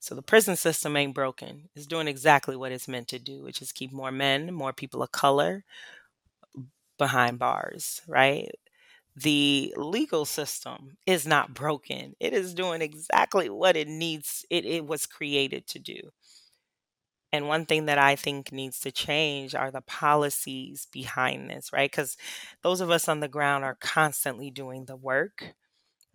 So 0.00 0.14
the 0.14 0.22
prison 0.22 0.56
system 0.56 0.96
ain't 0.96 1.14
broken. 1.14 1.68
It's 1.76 1.86
doing 1.86 2.08
exactly 2.08 2.56
what 2.56 2.72
it's 2.72 2.88
meant 2.88 3.08
to 3.08 3.18
do, 3.18 3.42
which 3.44 3.62
is 3.62 3.70
keep 3.72 3.92
more 3.92 4.10
men, 4.10 4.52
more 4.52 4.72
people 4.72 5.02
of 5.02 5.12
color 5.12 5.64
behind 6.98 7.38
bars, 7.38 8.00
right? 8.06 8.50
The 9.16 9.74
legal 9.76 10.24
system 10.24 10.96
is 11.06 11.26
not 11.26 11.54
broken. 11.54 12.14
It 12.20 12.32
is 12.32 12.54
doing 12.54 12.82
exactly 12.82 13.50
what 13.50 13.76
it 13.76 13.88
needs 13.88 14.46
it, 14.50 14.64
it 14.64 14.86
was 14.86 15.06
created 15.06 15.66
to 15.68 15.78
do. 15.78 16.12
And 17.32 17.48
one 17.48 17.64
thing 17.64 17.86
that 17.86 17.98
I 17.98 18.14
think 18.16 18.52
needs 18.52 18.78
to 18.80 18.92
change 18.92 19.54
are 19.54 19.70
the 19.70 19.80
policies 19.80 20.86
behind 20.92 21.48
this, 21.48 21.72
right? 21.72 21.90
Because 21.90 22.16
those 22.62 22.80
of 22.80 22.90
us 22.90 23.08
on 23.08 23.20
the 23.20 23.28
ground 23.28 23.64
are 23.64 23.76
constantly 23.80 24.50
doing 24.50 24.84
the 24.84 24.96
work. 24.96 25.54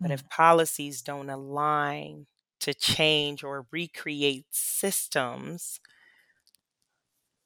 But 0.00 0.10
if 0.10 0.28
policies 0.28 1.02
don't 1.02 1.30
align 1.30 2.26
to 2.60 2.74
change 2.74 3.44
or 3.44 3.66
recreate 3.70 4.46
systems, 4.50 5.80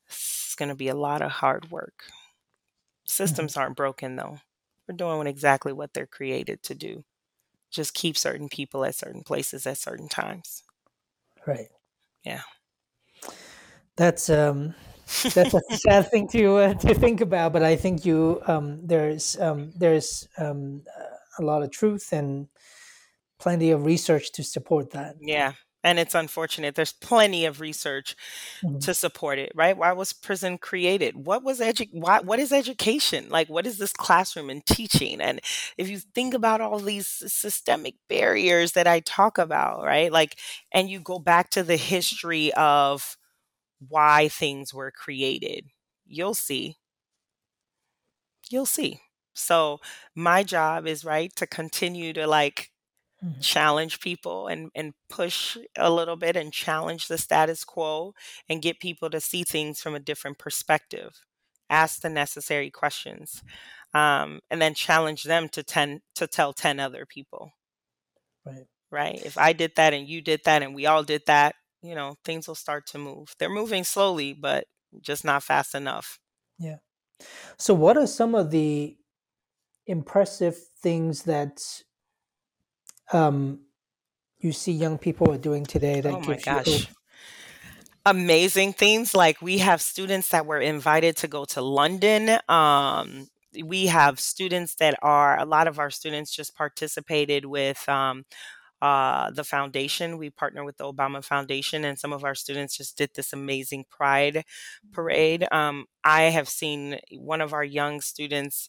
it's 0.07 0.55
going 0.55 0.69
to 0.69 0.75
be 0.75 0.89
a 0.89 0.95
lot 0.95 1.23
of 1.23 1.31
hard 1.31 1.71
work. 1.71 2.05
Mhm. 3.25 3.45
Systems 3.45 3.57
aren't 3.57 3.77
broken, 3.77 4.17
though. 4.17 4.41
We're 4.89 4.97
doing 4.97 5.27
exactly 5.27 5.73
what 5.73 5.95
they're 5.95 6.07
created 6.07 6.63
to 6.65 6.75
do. 6.75 7.05
Just 7.71 7.95
keep 7.95 8.17
certain 8.17 8.49
people 8.49 8.85
at 8.85 8.95
certain 8.95 9.23
places 9.25 9.67
at 9.67 9.79
certain 9.79 10.09
times. 10.09 10.63
Right. 11.47 11.71
Yeah. 12.25 12.43
That's 13.97 14.31
um 14.31 14.75
that's 15.35 15.55
a 15.55 15.63
sad 15.71 16.11
thing 16.11 16.29
to 16.29 16.57
uh, 16.57 16.75
to 16.75 16.95
think 16.95 17.21
about, 17.21 17.53
but 17.53 17.63
I 17.63 17.77
think 17.77 18.05
you 18.05 18.41
um 18.47 18.87
there's 18.87 19.39
um 19.41 19.73
there's 19.77 20.29
um 20.39 20.83
a 21.39 21.43
lot 21.43 21.63
of 21.63 21.71
truth 21.71 22.13
and 22.13 22.49
plenty 23.39 23.71
of 23.71 23.85
research 23.85 24.33
to 24.33 24.43
support 24.45 24.91
that. 24.93 25.17
Yeah. 25.21 25.55
And 25.85 25.99
it's 25.99 26.15
unfortunate. 26.15 26.77
There's 26.77 26.93
plenty 26.93 27.45
of 27.45 27.61
research 27.61 28.15
Mhm. 28.63 28.81
to 28.83 28.95
support 28.95 29.39
it, 29.41 29.51
right? 29.57 29.77
Why 29.77 29.93
was 29.93 30.13
prison 30.13 30.59
created? 30.59 31.17
What 31.27 31.43
was 31.43 31.59
edu- 31.59 31.89
why, 31.93 32.21
what 32.21 32.39
is 32.39 32.53
education? 32.53 33.29
Like 33.31 33.49
what 33.49 33.67
is 33.67 33.79
this 33.79 33.93
classroom 33.93 34.49
and 34.49 34.65
teaching? 34.65 35.21
And 35.21 35.41
if 35.77 35.89
you 35.89 35.99
think 35.99 36.35
about 36.35 36.61
all 36.61 36.79
these 36.79 37.09
systemic 37.09 37.97
barriers 38.09 38.73
that 38.73 38.87
I 38.87 39.01
talk 39.01 39.39
about, 39.39 39.83
right? 39.85 40.13
Like 40.13 40.39
and 40.71 40.89
you 40.89 41.01
go 41.01 41.19
back 41.19 41.51
to 41.51 41.65
the 41.65 41.77
history 41.77 42.53
of 42.55 43.17
why 43.89 44.29
things 44.29 44.73
were 44.75 44.93
created, 44.93 45.67
you'll 46.07 46.35
see. 46.35 46.77
You'll 48.51 48.67
see. 48.67 49.01
So 49.35 49.81
my 50.15 50.43
job 50.43 50.87
is 50.87 51.05
right 51.05 51.35
to 51.37 51.47
continue 51.47 52.13
to 52.15 52.27
like 52.27 52.71
Mhm. 53.23 53.43
challenge 53.43 54.01
people 54.01 54.47
and 54.47 54.71
and 54.75 54.95
push 55.09 55.57
a 55.77 55.91
little 55.91 56.17
bit 56.17 56.37
and 56.37 56.53
challenge 56.53 57.09
the 57.09 57.19
status 57.19 57.65
quo 57.65 58.15
and 58.49 58.63
get 58.63 58.79
people 58.81 59.11
to 59.11 59.21
see 59.21 59.43
things 59.43 59.81
from 59.83 59.95
a 59.97 60.01
different 60.01 60.39
perspective 60.39 61.21
ask 61.69 62.03
the 62.03 62.09
necessary 62.11 62.71
questions 62.71 63.43
um, 63.95 64.41
and 64.51 64.63
then 64.63 64.75
challenge 64.75 65.25
them 65.25 65.49
to 65.49 65.63
10 65.65 66.01
to 66.15 66.27
tell 66.29 66.53
10 66.53 66.81
other 66.81 67.07
people 67.07 67.53
Right. 68.45 68.69
right 68.91 69.21
if 69.25 69.39
i 69.39 69.53
did 69.53 69.73
that 69.77 69.93
and 69.95 70.09
you 70.09 70.21
did 70.21 70.41
that 70.45 70.63
and 70.63 70.75
we 70.75 70.87
all 70.87 71.03
did 71.03 71.23
that 71.27 71.55
you 71.83 71.95
know 71.95 72.17
things 72.25 72.47
will 72.47 72.55
start 72.55 72.87
to 72.87 72.99
move 72.99 73.35
they're 73.39 73.49
moving 73.51 73.85
slowly 73.85 74.33
but 74.33 74.67
just 75.01 75.25
not 75.25 75.43
fast 75.43 75.75
enough 75.75 76.19
Yeah. 76.59 76.79
So 77.59 77.75
what 77.75 77.99
are 77.99 78.07
some 78.09 78.35
of 78.37 78.51
the 78.53 78.99
impressive 79.87 80.57
things 80.81 81.25
that 81.25 81.83
um 83.13 83.61
you 84.39 84.53
see 84.53 84.73
young 84.73 84.99
people 84.99 85.31
are 85.31 85.39
doing 85.39 85.65
today 85.65 86.01
that 86.01 86.13
oh 86.13 86.21
my 86.21 86.37
gosh. 86.37 86.89
Amazing 88.05 88.73
things. 88.73 89.15
Like 89.15 89.41
we 89.41 89.59
have 89.59 89.81
students 89.81 90.31
that 90.31 90.45
were 90.45 90.61
invited 90.61 91.17
to 91.19 91.29
go 91.29 91.45
to 91.47 91.63
london. 91.63 92.39
Um, 92.49 93.29
we 93.65 93.87
have 93.87 94.19
students 94.19 94.75
that 94.77 94.99
are 95.03 95.39
a 95.39 95.45
lot 95.45 95.69
of 95.69 95.79
our 95.79 95.91
students 95.91 96.35
just 96.35 96.57
participated 96.57 97.45
with 97.45 97.89
um, 97.89 98.25
uh, 98.81 99.31
the 99.31 99.45
foundation. 99.45 100.19
We 100.19 100.31
partner 100.31 100.65
with 100.65 100.79
the 100.79 100.93
obama 100.93 101.23
foundation 101.23 101.85
and 101.85 101.97
some 101.97 102.13
of 102.13 102.25
our 102.25 102.35
students 102.35 102.77
just 102.77 102.99
did 102.99 103.11
this 103.15 103.33
amazing 103.33 103.85
pride 103.89 104.45
parade. 104.93 105.47
Um, 105.53 105.87
i 106.03 106.23
have 106.23 106.49
seen 106.49 106.99
one 107.17 107.41
of 107.41 107.53
our 107.53 107.65
young 107.65 108.01
students 108.01 108.69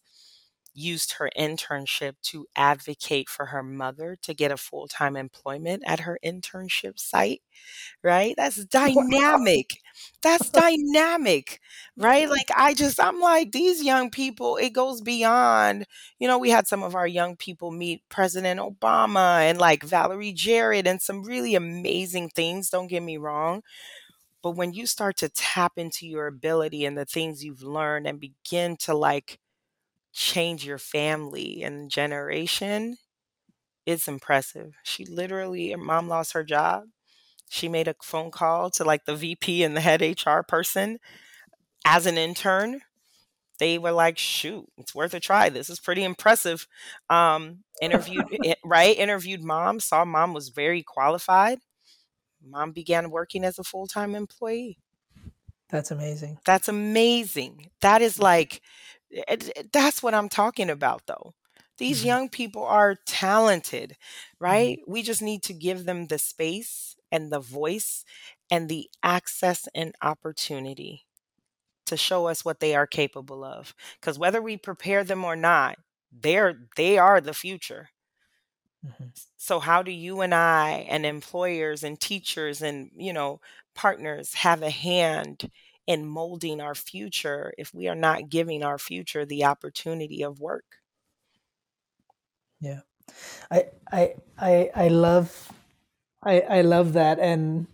used 0.74 1.14
her 1.14 1.30
internship 1.38 2.14
to 2.24 2.48
advocate 2.56 3.30
for 3.30 3.48
her 3.48 3.64
mother 3.64 4.18
to 4.22 4.34
get 4.34 4.52
a 4.52 4.58
full-time 4.58 5.16
employment 5.16 5.84
at 5.86 6.02
her 6.02 6.20
internship 6.26 7.00
site 7.00 7.42
right? 8.04 8.34
That's 8.38 8.64
dynamic. 8.66 9.72
That's 10.22 10.50
dynamic 10.52 11.60
right? 11.98 12.30
Like 12.30 12.50
i 12.56 12.74
just 12.74 13.00
i'm 13.00 13.20
like 13.20 13.52
these 13.52 13.84
young 13.84 14.10
people 14.10 14.58
it 14.58 14.72
goes 14.72 15.02
beyond 15.02 15.86
you 16.20 16.28
know 16.28 16.38
we 16.38 16.50
had 16.50 16.68
some 16.68 16.82
of 16.84 16.96
our 16.96 17.08
young 17.08 17.36
people 17.36 17.72
meet 17.72 18.02
president 18.10 18.60
obama 18.60 19.40
and 19.42 19.60
like 19.60 19.84
valerie 19.84 20.34
jarrett 20.34 20.88
and 20.88 21.02
some 21.02 21.24
really 21.24 21.56
amazing 21.56 22.30
things 22.30 22.70
don't 22.70 22.88
get 22.88 23.04
me 23.04 23.18
wrong 23.18 23.62
but 24.42 24.52
when 24.52 24.74
you 24.74 24.86
start 24.86 25.18
to 25.18 25.30
tap 25.30 25.74
into 25.78 26.08
your 26.08 26.28
ability 26.28 26.86
and 26.86 26.98
the 26.98 27.06
things 27.06 27.44
you've 27.44 27.64
learned 27.64 28.08
and 28.08 28.20
begin 28.20 28.76
to 28.78 28.94
like 28.94 29.40
change 30.14 30.66
your 30.66 30.78
family 30.78 31.64
and 31.64 31.90
generation 31.92 32.98
it's 33.86 34.08
impressive 34.08 34.74
she 34.84 35.06
literally 35.06 35.72
her 35.72 35.78
mom 35.78 36.08
lost 36.08 36.34
her 36.34 36.44
job 36.44 36.84
she 37.54 37.70
made 37.70 37.88
a 37.88 37.96
phone 38.02 38.32
call 38.32 38.72
to 38.72 38.84
like 38.84 39.06
the 39.06 39.16
VP 39.16 39.64
and 39.64 39.78
the 39.78 39.82
head 39.82 40.02
HR 40.02 40.42
person 40.42 40.98
as 41.86 42.06
an 42.06 42.18
intern. 42.18 42.82
They 43.60 43.78
were 43.78 43.92
like, 43.92 44.18
shoot, 44.18 44.66
it's 44.78 44.96
worth 44.96 45.14
a 45.14 45.20
try. 45.20 45.50
This 45.50 45.70
is 45.70 45.80
pretty 45.80 46.04
impressive. 46.04 46.68
Um, 47.12 47.60
interviewed, 47.80 48.26
right? 48.66 48.98
Interviewed 48.98 49.44
mom, 49.44 49.80
saw 49.80 50.04
mom 50.04 50.34
was 50.34 50.50
very 50.50 50.82
qualified. 50.82 51.60
Mom 52.44 52.72
began 52.72 53.12
working 53.12 53.46
as 53.46 53.60
a 53.60 53.64
full 53.64 53.86
time 53.86 54.16
employee. 54.16 54.80
That's 55.70 55.92
amazing. 55.92 56.40
That's 56.46 56.68
amazing. 56.68 57.70
That 57.82 58.02
is 58.02 58.20
like, 58.20 58.62
it- 59.14 59.52
it- 59.58 59.74
that's 59.74 60.04
what 60.04 60.14
I'm 60.16 60.30
talking 60.30 60.70
about, 60.70 61.08
though. 61.08 61.36
These 61.78 62.04
Mhm. 62.04 62.06
young 62.06 62.30
people 62.30 62.64
are 62.66 62.96
talented, 63.08 63.98
right? 64.40 64.80
We 64.88 65.04
just 65.04 65.22
need 65.22 65.44
to 65.44 65.54
give 65.54 65.86
them 65.86 66.08
the 66.08 66.20
space 66.20 66.96
and 67.12 67.32
the 67.32 67.40
voice 67.40 68.06
and 68.52 68.70
the 68.70 68.90
access 69.04 69.68
and 69.76 69.96
opportunity 70.02 71.06
to 71.88 71.98
show 71.98 72.28
us 72.28 72.46
what 72.46 72.60
they 72.60 72.76
are 72.76 72.88
capable 72.88 73.44
of. 73.44 73.76
Because 74.00 74.20
whether 74.20 74.42
we 74.42 74.58
prepare 74.58 75.04
them 75.04 75.24
or 75.26 75.36
not, 75.36 75.78
they're 76.12 76.68
they 76.78 76.98
are 76.98 77.22
the 77.22 77.34
future. 77.34 77.90
Mhm. 78.84 79.14
So 79.38 79.60
how 79.60 79.84
do 79.84 79.92
you 79.92 80.22
and 80.22 80.34
I 80.34 80.86
and 80.90 81.06
employers 81.06 81.84
and 81.84 82.00
teachers 82.00 82.62
and 82.62 82.92
you 82.96 83.14
know 83.14 83.42
partners 83.76 84.34
have 84.36 84.62
a 84.62 84.70
hand 84.70 85.50
in 85.88 86.06
molding 86.06 86.62
our 86.62 86.76
future 86.76 87.54
if 87.58 87.74
we 87.74 87.88
are 87.88 87.96
not 87.96 88.30
giving 88.30 88.64
our 88.64 88.78
future 88.78 89.26
the 89.26 89.44
opportunity 89.46 90.24
of 90.24 90.40
work? 90.40 90.78
Yeah. 92.60 92.82
I 93.52 93.70
I 93.92 94.16
I 94.38 94.72
I 94.76 94.88
love 94.90 95.52
I 96.24 96.42
I 96.42 96.62
love 96.62 96.94
that 96.94 97.20
and 97.20 97.68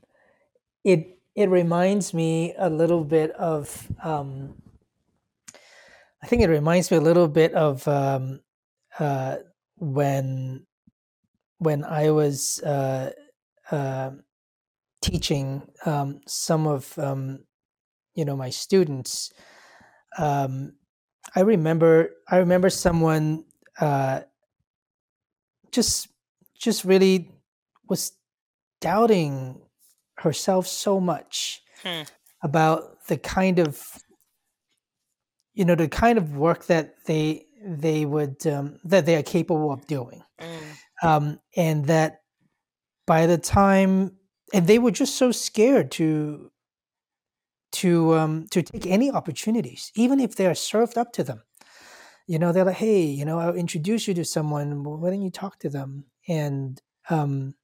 it 0.83 1.19
it 1.35 1.49
reminds 1.49 2.13
me 2.13 2.53
a 2.57 2.69
little 2.69 3.03
bit 3.03 3.31
of 3.31 3.87
um 4.03 4.55
I 6.21 6.27
think 6.27 6.41
it 6.41 6.49
reminds 6.49 6.91
me 6.91 6.97
a 6.97 7.01
little 7.01 7.27
bit 7.27 7.53
of 7.53 7.87
um 7.87 8.41
uh 8.99 9.37
when 9.77 10.65
when 11.59 11.83
I 11.83 12.11
was 12.11 12.61
uh 12.63 13.11
uh 13.71 14.11
teaching 15.01 15.69
um 15.85 16.21
some 16.27 16.67
of 16.67 16.97
um 16.99 17.45
you 18.19 18.25
know 18.25 18.37
my 18.37 18.51
students 18.51 19.31
um 20.19 20.73
I 21.35 21.41
remember 21.41 22.11
I 22.29 22.37
remember 22.37 22.69
someone 22.69 23.45
uh 23.81 24.21
just 25.71 26.09
just 26.57 26.83
really 26.83 27.31
was 27.87 28.13
doubting 28.81 29.61
herself 30.17 30.67
so 30.67 30.99
much 30.99 31.61
Hmm. 31.83 32.03
about 32.43 33.05
the 33.07 33.17
kind 33.17 33.59
of 33.59 34.03
you 35.53 35.65
know 35.65 35.75
the 35.75 35.87
kind 35.87 36.17
of 36.17 36.37
work 36.37 36.65
that 36.65 36.95
they 37.05 37.45
they 37.65 38.05
would 38.05 38.45
um, 38.47 38.79
that 38.83 39.05
they 39.05 39.15
are 39.15 39.23
capable 39.23 39.71
of 39.71 39.85
doing 39.87 40.23
Mm, 40.39 40.79
um, 41.03 41.39
and 41.57 41.85
that 41.85 42.21
by 43.07 43.27
the 43.27 43.37
time 43.37 44.17
and 44.53 44.67
they 44.67 44.79
were 44.79 44.91
just 44.91 45.15
so 45.15 45.31
scared 45.31 45.91
to 45.91 46.51
to 47.71 48.15
um, 48.15 48.47
to 48.49 48.61
take 48.63 48.85
any 48.87 49.11
opportunities 49.11 49.91
even 49.95 50.19
if 50.19 50.35
they 50.35 50.47
are 50.47 50.55
served 50.55 50.97
up 50.97 51.11
to 51.13 51.23
them 51.23 51.43
you 52.27 52.39
know 52.39 52.51
they're 52.51 52.65
like 52.65 52.75
hey 52.77 53.03
you 53.03 53.25
know 53.25 53.39
i'll 53.39 53.55
introduce 53.55 54.07
you 54.07 54.13
to 54.13 54.25
someone 54.25 54.83
why 54.83 55.09
don't 55.09 55.21
you 55.21 55.31
talk 55.31 55.59
to 55.59 55.69
them 55.69 56.05
and 56.27 56.81
um 57.09 57.55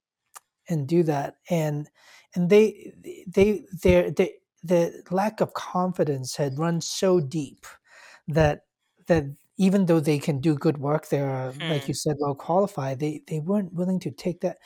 and 0.69 0.87
do 0.87 1.03
that 1.03 1.37
and 1.49 1.89
and 2.35 2.49
they 2.49 2.93
they 3.27 3.65
their 3.83 4.11
they, 4.11 4.35
the 4.63 5.03
lack 5.11 5.41
of 5.41 5.53
confidence 5.53 6.35
had 6.35 6.57
run 6.57 6.81
so 6.81 7.19
deep 7.19 7.65
that 8.27 8.65
that 9.07 9.25
even 9.57 9.85
though 9.85 9.99
they 9.99 10.19
can 10.19 10.39
do 10.39 10.55
good 10.55 10.77
work 10.79 11.07
they're 11.09 11.53
like 11.67 11.87
you 11.87 11.93
Hmm. 11.93 11.95
said 11.95 12.15
well 12.19 12.35
qualified 12.35 12.99
they 12.99 13.21
they 13.27 13.39
weren't 13.39 13.73
willing 13.73 13.99
to 13.99 14.11
take 14.11 14.41
that 14.41 14.57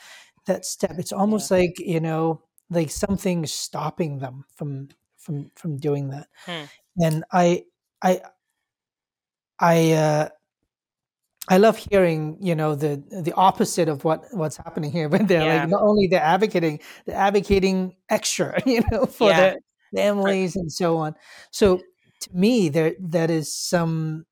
that 0.46 0.64
step 0.64 0.92
it's 0.98 1.12
Yeah. 1.20 1.20
almost 1.20 1.50
like 1.50 1.78
you 1.78 2.00
know 2.00 2.42
like 2.70 2.90
something 2.90 3.46
stopping 3.46 4.18
them 4.18 4.44
from 4.56 4.88
from 5.20 5.50
from 5.54 5.76
doing 5.76 6.08
that 6.08 6.28
Hmm. 6.46 6.64
and 6.98 7.24
i 7.32 7.64
i 8.02 8.20
i 9.58 9.92
uh 9.92 10.28
I 11.48 11.56
love 11.56 11.76
hearing, 11.76 12.36
you 12.40 12.54
know, 12.54 12.74
the 12.76 13.02
the 13.10 13.32
opposite 13.32 13.88
of 13.88 14.04
what 14.04 14.24
what's 14.32 14.56
happening 14.56 14.92
here. 14.92 15.08
But 15.14 15.26
they're 15.28 15.46
like, 15.46 15.64
not 15.64 15.82
only 15.82 16.06
they're 16.06 16.20
advocating, 16.22 16.80
they're 17.06 17.16
advocating 17.16 17.96
extra, 18.08 18.60
you 18.66 18.82
know, 18.90 19.06
for 19.06 19.32
Yeah. 19.32 19.34
their 19.34 19.56
For 19.92 19.96
families 19.96 20.56
and 20.56 20.70
so 20.72 20.96
on. 20.98 21.14
So 21.50 21.78
to 22.20 22.30
me, 22.34 22.68
there 22.68 22.94
that 23.00 23.30
is 23.30 23.52
some. 23.54 24.26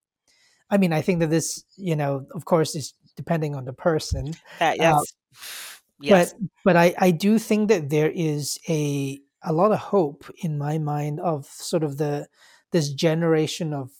I 0.70 0.78
mean, 0.78 0.92
I 0.92 1.02
think 1.02 1.20
that 1.20 1.30
this, 1.30 1.64
you 1.76 1.96
know, 1.96 2.26
of 2.34 2.44
course, 2.44 2.74
is 2.76 2.94
depending 3.16 3.54
on 3.56 3.64
the 3.64 3.72
person, 3.72 4.38
that 4.58 4.78
uh, 4.80 5.00
yes. 5.00 5.14
but 6.08 6.32
but 6.64 6.76
I 6.76 6.94
I 6.98 7.10
do 7.10 7.38
think 7.38 7.68
that 7.70 7.90
there 7.90 8.10
is 8.10 8.58
a 8.68 9.20
a 9.42 9.52
lot 9.52 9.72
of 9.72 9.78
hope 9.78 10.30
in 10.42 10.58
my 10.58 10.78
mind 10.78 11.20
of 11.20 11.46
sort 11.46 11.82
of 11.84 11.98
the 11.98 12.28
this 12.72 12.92
generation 12.92 13.72
of 13.72 13.92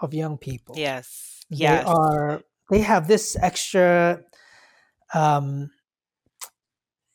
of 0.00 0.14
young 0.14 0.38
people 0.38 0.84
Yes. 0.84 1.42
they 1.60 1.80
Yes. 1.80 1.84
are 1.84 2.42
they 2.70 2.80
have 2.80 3.08
this 3.08 3.36
extra 3.42 4.22
um 5.14 5.70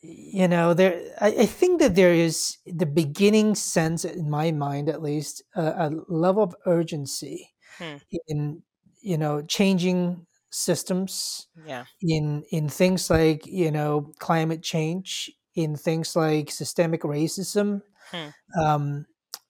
you 0.01 0.47
know 0.47 0.73
there 0.73 1.15
I, 1.19 1.27
I 1.27 1.45
think 1.45 1.79
that 1.79 1.95
there 1.95 2.13
is 2.13 2.57
the 2.65 2.85
beginning 2.85 3.55
sense 3.55 4.05
in 4.05 4.29
my 4.29 4.51
mind 4.51 4.89
at 4.89 5.01
least 5.01 5.41
a, 5.55 5.61
a 5.87 5.89
level 6.07 6.43
of 6.43 6.55
urgency 6.65 7.53
Hmm. 7.77 7.97
in 8.27 8.63
you 9.01 9.17
know 9.17 9.41
changing 9.43 10.27
systems 10.51 11.47
Yeah. 11.55 11.85
in 12.01 12.43
in 12.51 12.69
things 12.69 13.09
like 13.09 13.45
you 13.47 13.71
know 13.71 14.13
climate 14.19 14.63
change 14.63 15.31
in 15.55 15.75
things 15.75 16.15
like 16.15 16.51
systemic 16.51 17.01
racism 17.01 17.81
Hmm. 18.11 18.29
um 18.59 19.05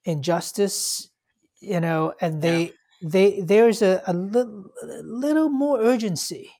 injustice 0.05 1.09
you 1.59 1.79
know 1.79 2.13
and 2.21 2.41
Yeah. 2.41 2.61
they 2.61 2.77
they 3.01 3.41
there's 3.41 3.81
a, 3.81 4.01
a 4.07 4.13
little, 4.13 4.65
a 4.83 5.01
little 5.03 5.49
more 5.49 5.79
urgency 5.81 6.51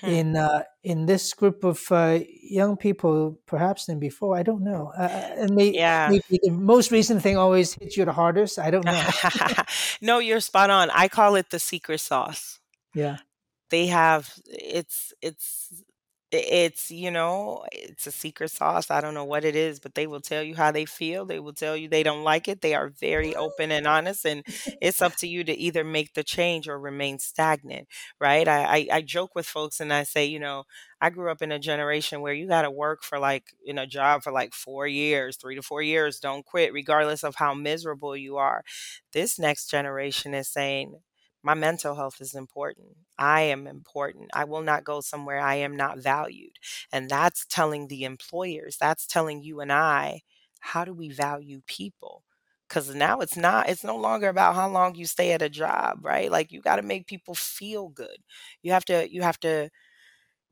Hmm. 0.00 0.16
in 0.16 0.36
uh, 0.36 0.62
in 0.84 1.06
this 1.06 1.34
group 1.34 1.64
of 1.64 1.80
uh, 1.92 2.20
young 2.42 2.76
people 2.76 3.38
perhaps 3.46 3.86
than 3.86 3.98
before 4.00 4.36
i 4.36 4.42
don't 4.42 4.62
know 4.64 4.92
uh, 4.98 5.02
uh, 5.02 5.34
and 5.38 5.54
Yeah. 5.70 6.06
maybe 6.06 6.40
the 6.42 6.50
most 6.52 6.90
recent 6.92 7.22
thing 7.22 7.36
always 7.36 7.74
hits 7.74 7.96
you 7.96 8.04
the 8.04 8.12
hardest 8.12 8.58
i 8.58 8.70
don't 8.70 8.86
know 8.86 9.12
no, 10.00 10.18
you're 10.18 10.40
spot 10.40 10.70
on. 10.70 10.90
I 10.90 11.08
call 11.08 11.36
it 11.36 11.50
the 11.50 11.58
secret 11.58 12.00
sauce. 12.00 12.58
yeah 12.94 13.18
They 13.70 13.86
have 13.88 14.32
it's 14.46 15.12
it's 15.20 15.84
it's, 16.30 16.90
you 16.90 17.10
know, 17.10 17.64
it's 17.72 18.06
a 18.06 18.12
secret 18.12 18.50
sauce. 18.50 18.90
I 18.90 19.00
don't 19.00 19.14
know 19.14 19.24
what 19.24 19.44
it 19.44 19.56
is, 19.56 19.80
but 19.80 19.94
they 19.94 20.06
will 20.06 20.20
tell 20.20 20.42
you 20.42 20.54
how 20.54 20.70
they 20.70 20.84
feel. 20.84 21.24
They 21.24 21.38
will 21.40 21.54
tell 21.54 21.76
you 21.76 21.88
they 21.88 22.02
don't 22.02 22.22
like 22.24 22.48
it. 22.48 22.60
They 22.60 22.74
are 22.74 22.90
very 22.90 23.34
open 23.34 23.70
and 23.72 23.86
honest, 23.86 24.26
and 24.26 24.44
it's 24.82 25.00
up 25.00 25.16
to 25.16 25.26
you 25.26 25.42
to 25.44 25.56
either 25.56 25.84
make 25.84 26.14
the 26.14 26.22
change 26.24 26.68
or 26.68 26.78
remain 26.78 27.18
stagnant, 27.18 27.88
right? 28.20 28.46
I 28.46 28.64
I, 28.64 28.88
I 28.98 29.02
joke 29.02 29.34
with 29.34 29.46
folks 29.46 29.80
and 29.80 29.92
I 29.92 30.02
say, 30.02 30.26
you 30.26 30.38
know, 30.38 30.64
I 31.00 31.10
grew 31.10 31.30
up 31.30 31.42
in 31.42 31.52
a 31.52 31.58
generation 31.58 32.20
where 32.20 32.34
you 32.34 32.46
got 32.48 32.62
to 32.62 32.70
work 32.70 33.02
for 33.02 33.18
like 33.18 33.44
in 33.64 33.78
a 33.78 33.86
job 33.86 34.22
for 34.22 34.32
like 34.32 34.52
four 34.52 34.86
years, 34.86 35.36
three 35.36 35.54
to 35.56 35.62
four 35.62 35.82
years. 35.82 36.20
Don't 36.20 36.44
quit, 36.44 36.72
regardless 36.72 37.24
of 37.24 37.36
how 37.36 37.54
miserable 37.54 38.16
you 38.16 38.36
are. 38.36 38.64
This 39.12 39.38
next 39.38 39.70
generation 39.70 40.34
is 40.34 40.48
saying, 40.48 41.00
my 41.48 41.54
mental 41.54 41.94
health 41.96 42.16
is 42.20 42.34
important. 42.34 42.88
I 43.18 43.42
am 43.42 43.66
important. 43.66 44.30
I 44.34 44.44
will 44.44 44.62
not 44.62 44.84
go 44.84 45.00
somewhere 45.00 45.40
I 45.40 45.56
am 45.56 45.76
not 45.76 45.98
valued. 45.98 46.58
And 46.92 47.10
that's 47.10 47.46
telling 47.46 47.88
the 47.88 48.04
employers, 48.04 48.76
that's 48.80 49.06
telling 49.06 49.42
you 49.42 49.60
and 49.60 49.72
I, 49.72 50.22
how 50.60 50.84
do 50.84 50.92
we 50.94 51.10
value 51.10 51.62
people? 51.66 52.24
Because 52.68 52.94
now 52.94 53.20
it's 53.20 53.36
not, 53.36 53.70
it's 53.70 53.84
no 53.84 53.96
longer 53.96 54.28
about 54.28 54.54
how 54.54 54.68
long 54.68 54.94
you 54.94 55.06
stay 55.06 55.32
at 55.32 55.42
a 55.42 55.48
job, 55.48 56.00
right? 56.02 56.30
Like 56.30 56.52
you 56.52 56.60
got 56.60 56.76
to 56.76 56.82
make 56.82 57.06
people 57.06 57.34
feel 57.34 57.88
good. 57.88 58.18
You 58.62 58.72
have 58.72 58.84
to, 58.86 59.10
you 59.10 59.22
have 59.22 59.40
to, 59.40 59.70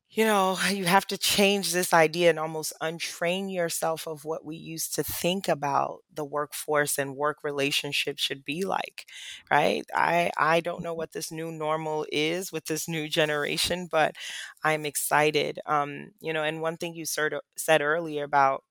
you 0.09 0.25
know, 0.25 0.57
you 0.71 0.85
have 0.85 1.07
to 1.07 1.17
change 1.17 1.71
this 1.73 1.93
idea 1.93 2.29
and 2.29 2.39
almost 2.39 2.73
untrain 2.81 3.51
yourself 3.53 4.07
of 4.07 4.25
what 4.25 4.45
we 4.45 4.55
used 4.55 4.95
to 4.95 5.03
think 5.03 5.47
about 5.47 5.99
the 6.13 6.25
workforce 6.25 6.97
and 6.97 7.15
work 7.15 7.37
relationships 7.43 8.21
should 8.23 8.43
be 8.45 8.65
like, 8.65 9.05
right? 9.51 9.85
I 9.93 10.31
I 10.37 10.59
don't 10.61 10.83
know 10.83 10.93
what 10.93 11.11
this 11.13 11.31
new 11.31 11.51
normal 11.51 12.05
is 12.11 12.51
with 12.51 12.65
this 12.65 12.87
new 12.87 13.07
generation, 13.19 13.87
but 13.91 14.15
I'm 14.63 14.85
excited. 14.85 15.59
Um, 15.65 16.11
you 16.21 16.33
know, 16.33 16.43
and 16.43 16.61
one 16.61 16.77
thing 16.77 16.93
you 16.95 17.05
sort 17.05 17.33
of 17.33 17.41
said 17.57 17.81
earlier 17.81 18.23
about 18.23 18.63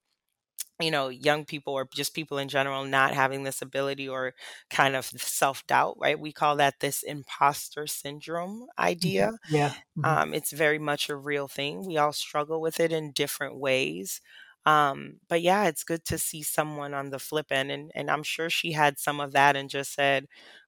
you 0.81 0.91
know 0.91 1.09
young 1.09 1.45
people 1.45 1.73
or 1.75 1.89
just 1.95 2.15
people 2.15 2.39
in 2.39 2.49
general 2.49 2.85
not 2.85 3.15
having 3.15 3.45
this 3.45 3.63
ability 3.63 4.09
or 4.09 4.35
kind 4.71 4.95
of 4.97 5.05
self-doubt 5.07 5.97
right 6.01 6.21
we 6.21 6.33
call 6.33 6.57
that 6.57 6.81
this 6.81 7.03
imposter 7.03 7.87
syndrome 7.87 8.67
Mhm. 9.03 9.29
idea 9.29 9.33
yeah 9.49 9.75
hmm 9.97 10.05
um, 10.05 10.35
it's 10.35 10.53
very 10.53 10.79
much 10.79 11.09
a 11.09 11.17
real 11.17 11.49
thing. 11.49 11.85
We 11.85 11.97
all 11.99 12.13
struggle 12.13 12.61
with 12.61 12.81
it 12.81 12.93
in 12.93 13.13
different 13.13 13.59
ways. 13.59 14.21
Um, 14.65 15.21
but 15.29 15.43
yeah, 15.43 15.67
it's 15.67 15.85
good 15.85 16.05
to 16.07 16.19
see 16.19 16.43
someone 16.43 16.95
on 16.95 17.11
the 17.11 17.19
flip 17.19 17.47
end. 17.51 17.71
And, 17.71 17.91
and 17.95 18.11
I'm 18.11 18.23
sure 18.23 18.51
she 18.51 18.73
had 18.73 18.99
some 18.99 19.21
of 19.21 19.33
that 19.33 19.57
and 19.57 19.71
just 19.71 19.95
said, 19.95 20.27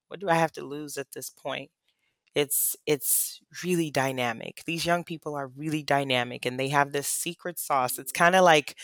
what 0.09 0.20
do 0.20 0.29
I 0.29 0.35
have 0.35 0.53
to 0.53 0.64
lose 0.64 0.96
at 0.96 1.12
this 1.12 1.31
point? 1.31 1.70
It's 2.38 2.77
it's 2.87 3.40
really 3.64 3.90
dynamic. 3.90 4.62
These 4.64 4.87
young 4.87 5.05
people 5.05 5.35
are 5.35 5.48
really 5.48 5.83
dynamic 5.83 6.46
and 6.46 6.59
they 6.59 6.68
have 6.68 6.92
this 6.92 7.09
secret 7.09 7.59
sauce. 7.59 7.98
It's 7.98 8.12
kind 8.12 8.37
of 8.37 8.44
like 8.44 8.77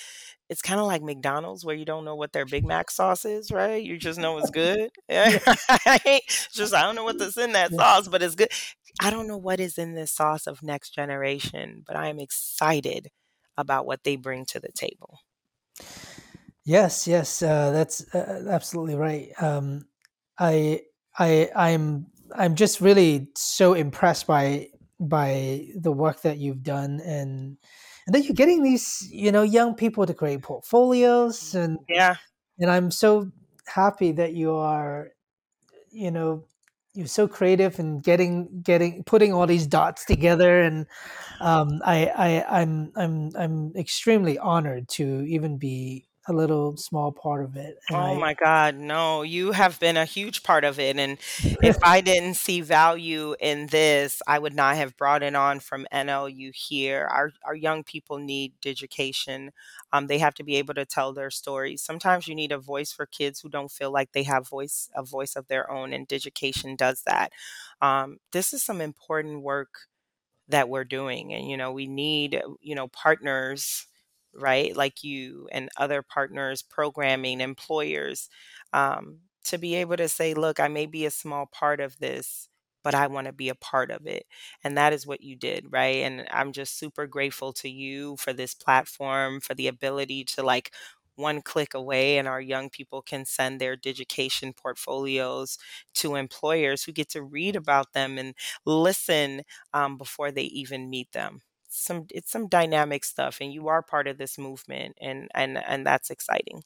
it's 0.49 0.63
kind 0.63 0.81
of 0.81 0.87
like 0.87 1.03
McDonald's 1.03 1.65
where 1.65 1.77
you 1.77 1.85
don't 1.85 2.05
know 2.05 2.17
what 2.17 2.33
their 2.33 2.47
Big 2.47 2.65
Mac 2.67 2.91
sauce 2.91 3.25
is, 3.25 3.51
right? 3.53 3.83
You 3.83 3.99
just 3.99 4.19
know 4.19 4.39
it's 4.39 4.51
good. 4.51 4.91
just 5.09 6.75
I 6.75 6.83
don't 6.83 6.95
know 6.97 7.05
what's 7.05 7.37
in 7.37 7.53
that 7.53 7.75
sauce, 7.75 8.09
but 8.09 8.23
it's 8.23 8.35
good. 8.35 8.49
I 9.01 9.11
don't 9.11 9.29
know 9.29 9.37
what 9.39 9.61
is 9.61 9.79
in 9.79 9.95
this 9.95 10.13
sauce 10.13 10.47
of 10.47 10.63
next 10.63 10.91
generation, 10.91 11.83
but 11.87 11.97
I 11.97 12.09
am 12.09 12.19
excited 12.21 13.11
about 13.57 13.87
what 13.87 14.05
they 14.05 14.17
bring 14.17 14.45
to 14.47 14.61
the 14.61 14.73
table. 14.73 15.21
yes 16.65 17.07
yes 17.07 17.43
uh, 17.43 17.71
that's 17.71 18.15
uh, 18.15 18.47
absolutely 18.51 18.95
right 18.95 19.31
um 19.43 19.83
i 20.39 20.81
i 21.19 21.51
i'm 21.55 22.07
i'm 22.35 22.55
just 22.55 22.81
really 22.81 23.29
so 23.37 23.75
impressed 23.75 24.27
by 24.27 24.69
by 25.01 25.67
the 25.77 25.93
work 25.93 26.23
that 26.23 26.39
you've 26.39 26.63
done 26.63 27.01
and 27.05 27.57
and 28.07 28.15
then 28.15 28.23
you're 28.23 28.35
getting 28.35 28.63
these 28.63 29.09
you 29.11 29.33
know 29.33 29.43
young 29.43 29.75
people 29.75 30.07
to 30.07 30.15
create 30.15 30.43
portfolios 30.43 31.55
and 31.55 31.79
Yeah. 31.89 32.17
and 32.59 32.71
i'm 32.71 32.91
so 32.91 33.31
happy 33.67 34.13
that 34.13 34.35
you 34.35 34.53
are 34.55 35.11
you 35.91 36.11
know 36.11 36.45
you're 36.95 37.07
so 37.09 37.27
creative 37.27 37.79
and 37.79 38.03
getting 38.03 38.61
getting 38.63 39.03
putting 39.05 39.33
all 39.33 39.47
these 39.47 39.67
dots 39.67 40.05
together 40.05 40.61
and 40.61 40.87
um 41.41 41.81
i 41.85 42.07
i 42.17 42.61
i'm 42.61 42.93
i'm 42.97 43.31
i'm 43.37 43.73
extremely 43.77 44.39
honored 44.39 44.89
to 44.89 45.25
even 45.27 45.59
be 45.59 46.07
a 46.29 46.33
little 46.33 46.77
small 46.77 47.13
part 47.13 47.45
of 47.45 47.57
it 47.57 47.79
and 47.89 48.03
Oh 48.03 48.15
i 48.17 48.17
my 48.17 48.33
God, 48.33 48.77
no, 48.77 49.23
you 49.23 49.53
have 49.53 49.79
been 49.79 49.99
a 49.99 50.07
huge 50.07 50.43
part 50.43 50.65
of 50.65 50.79
it. 50.81 50.97
And 50.97 51.19
if 51.61 51.77
I 51.83 52.01
didn't 52.01 52.35
see 52.35 52.63
value 52.63 53.35
in 53.41 53.67
this, 53.67 54.23
I 54.27 54.39
would 54.39 54.55
not 54.55 54.77
have 54.77 54.97
brought 54.97 55.23
it 55.23 55.35
on 55.35 55.61
from 55.61 55.87
NLU 55.93 56.51
here. 56.55 57.07
Our 57.11 57.33
our 57.45 57.55
young 57.55 57.85
people 57.85 58.19
need 58.19 58.55
education. 58.65 59.53
Um, 59.93 60.07
they 60.07 60.19
have 60.19 60.35
to 60.37 60.43
be 60.45 60.57
able 60.57 60.73
to 60.75 60.87
tell 60.87 61.13
their 61.13 61.31
stories. 61.31 61.83
Sometimes 61.83 62.27
you 62.27 62.35
need 62.35 62.53
a 62.53 62.59
voice 62.59 62.91
for 62.91 63.05
kids 63.05 63.41
who 63.41 63.51
don't 63.51 63.71
feel 63.71 63.93
like 63.93 64.13
they 64.13 64.23
have 64.23 64.49
voice 64.49 64.89
a 64.95 65.03
voice 65.03 65.37
of 65.37 65.49
their 65.49 65.71
own, 65.71 65.93
and 65.93 66.11
education 66.11 66.77
does 66.77 67.03
that. 67.07 67.33
Um, 67.83 68.19
this 68.33 68.55
is 68.55 68.63
some 68.65 68.81
important 68.81 69.43
work 69.43 69.89
that 70.49 70.69
we're 70.69 70.85
doing 70.85 71.33
and 71.33 71.49
you 71.49 71.57
know 71.57 71.73
we 71.73 71.87
need 71.87 72.41
you 72.61 72.75
know 72.75 72.89
partners 72.89 73.87
right 74.37 74.77
like 74.77 75.03
you 75.05 75.49
and 75.53 75.69
other 75.77 76.03
partners 76.03 76.63
programming 76.63 77.41
employers 77.41 78.29
um, 78.73 79.19
to 79.45 79.59
be 79.59 79.75
able 79.75 79.97
to 79.97 80.09
say 80.09 80.35
look 80.35 80.61
i 80.61 80.69
may 80.69 80.87
be 80.87 81.05
a 81.07 81.11
small 81.11 81.47
part 81.47 81.81
of 81.81 81.99
this 81.99 82.49
but 82.83 82.95
i 82.95 83.07
want 83.07 83.27
to 83.27 83.33
be 83.33 83.49
a 83.49 83.55
part 83.55 83.91
of 83.91 84.07
it 84.07 84.27
and 84.63 84.77
that 84.77 84.93
is 84.93 85.07
what 85.07 85.23
you 85.23 85.37
did 85.37 85.67
right 85.71 85.97
and 86.05 86.27
i'm 86.31 86.53
just 86.53 86.79
super 86.79 87.07
grateful 87.07 87.53
to 87.53 87.69
you 87.69 88.17
for 88.17 88.33
this 88.33 88.55
platform 88.55 89.41
for 89.41 89.55
the 89.55 89.69
ability 89.69 90.25
to 90.25 90.43
like 90.43 90.73
one 91.17 91.43
click 91.43 91.75
away, 91.75 92.19
and 92.19 92.27
our 92.27 92.41
young 92.41 92.69
people 92.71 93.01
can 93.01 93.25
send 93.25 93.61
their 93.61 93.77
Digication 93.77 94.53
portfolios 94.53 95.59
to 95.95 96.17
employers 96.17 96.83
who 96.85 96.93
get 96.93 97.09
to 97.11 97.23
read 97.23 97.55
about 97.55 97.93
them 97.93 98.19
and 98.19 98.35
listen 98.65 99.43
um, 99.73 99.97
before 99.97 100.33
they 100.33 100.43
even 100.43 100.91
meet 100.91 101.13
them. 101.13 101.41
Some 101.77 102.07
it's 102.11 102.31
some 102.31 102.49
dynamic 102.49 103.05
stuff, 103.05 103.39
and 103.41 103.53
you 103.53 103.69
are 103.69 103.83
part 103.83 104.07
of 104.09 104.19
this 104.19 104.39
movement, 104.39 104.97
and 105.01 105.29
and 105.35 105.59
and 105.59 105.87
that's 105.87 106.11
exciting. 106.11 106.63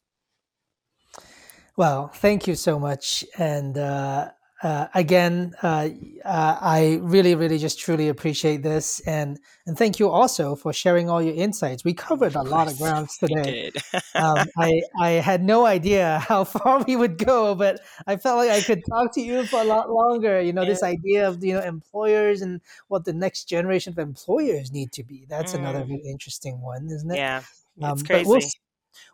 Well, 1.77 2.09
thank 2.09 2.47
you 2.49 2.55
so 2.57 2.79
much, 2.79 3.25
and 3.38 3.79
uh, 3.79 4.31
uh, 4.62 4.88
again, 4.94 5.55
uh, 5.62 5.88
uh, 6.25 6.59
I 6.61 6.99
really, 7.03 7.37
really 7.37 7.59
just 7.59 7.79
truly 7.79 8.09
appreciate 8.09 8.62
this, 8.62 8.99
and 9.01 9.38
and 9.66 9.79
thank 9.79 10.01
you 10.01 10.11
also 10.11 10.57
for 10.57 10.73
sharing 10.73 11.09
all 11.09 11.23
your 11.23 11.35
insights. 11.35 11.85
We 11.85 11.94
covered 11.94 12.35
a 12.35 12.42
lot 12.42 12.71
of 12.71 12.77
grounds 12.77 13.16
today. 13.18 13.71
um, 14.16 14.49
I 14.59 14.83
I 14.99 15.11
had 15.11 15.44
no 15.44 15.64
idea 15.64 16.18
how 16.29 16.42
far 16.42 16.83
we 16.83 16.97
would 16.97 17.18
go, 17.18 17.55
but 17.55 17.81
I 18.09 18.16
felt 18.16 18.38
like 18.38 18.51
I 18.51 18.61
could 18.61 18.83
talk 18.90 19.14
to 19.14 19.21
you 19.21 19.47
for 19.47 19.61
a 19.61 19.64
lot 19.64 19.90
longer. 19.90 20.40
You 20.40 20.53
know, 20.53 20.62
yeah. 20.62 20.68
this 20.71 20.83
idea 20.83 21.29
of 21.29 21.44
you 21.44 21.55
know 21.55 21.61
employers 21.61 22.42
and 22.42 22.61
what 22.88 23.05
the 23.05 23.12
next 23.12 23.44
generation 23.44 23.92
of 23.92 23.99
employers 24.01 24.73
need 24.73 24.90
to 24.92 25.05
be. 25.05 25.25
That's 25.29 25.53
mm. 25.53 25.61
another 25.61 25.85
really 25.85 26.09
interesting 26.11 26.61
one, 26.61 26.88
isn't 26.90 27.11
it? 27.12 27.16
Yeah, 27.16 27.42
um, 27.81 27.92
it's 27.92 28.03
crazy. 28.03 28.29
We'll, 28.29 28.40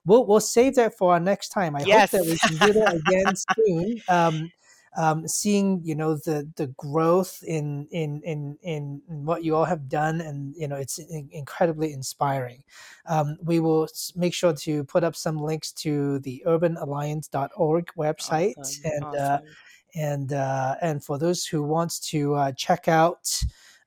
we'll, 0.07 0.26
we'll 0.26 0.40
save 0.40 0.76
that 0.76 0.96
for 0.96 1.12
our 1.12 1.20
next 1.20 1.50
time. 1.50 1.76
I 1.76 1.83
yes. 1.85 2.12
hope 2.12 2.22
that 2.22 2.30
we 2.30 2.38
can 2.38 2.66
do 2.66 2.72
that 2.80 2.94
again 2.94 3.35
soon. 3.66 4.02
Um, 4.09 4.50
um, 4.96 5.26
seeing 5.26 5.80
you 5.83 5.94
know 5.94 6.14
the 6.14 6.48
the 6.57 6.68
growth 6.68 7.42
in, 7.46 7.87
in 7.90 8.20
in 8.22 8.57
in 8.62 9.02
what 9.07 9.42
you 9.42 9.57
all 9.57 9.64
have 9.64 9.88
done, 9.88 10.20
and 10.20 10.54
you 10.57 10.68
know 10.68 10.76
it's 10.76 10.98
incredibly 10.98 11.92
inspiring. 11.92 12.62
Um, 13.07 13.37
we 13.42 13.61
will 13.61 13.88
make 14.14 14.35
sure 14.35 14.52
to 14.52 14.85
put 14.85 15.04
up 15.04 15.16
some 15.16 15.38
links 15.38 15.72
to 15.72 16.20
the 16.20 16.42
urbanalliance.org 16.46 17.87
website, 17.98 18.54
awesome. 18.59 18.83
and 18.85 19.04
uh, 19.04 19.09
awesome. 19.09 19.46
Uh, 19.46 20.00
and 20.00 20.33
uh, 20.33 20.74
and 20.80 21.04
for 21.04 21.18
those 21.18 21.44
who 21.44 21.62
wants 21.62 21.98
to 22.11 22.35
uh, 22.35 22.52
check 22.52 22.88
out. 22.88 23.28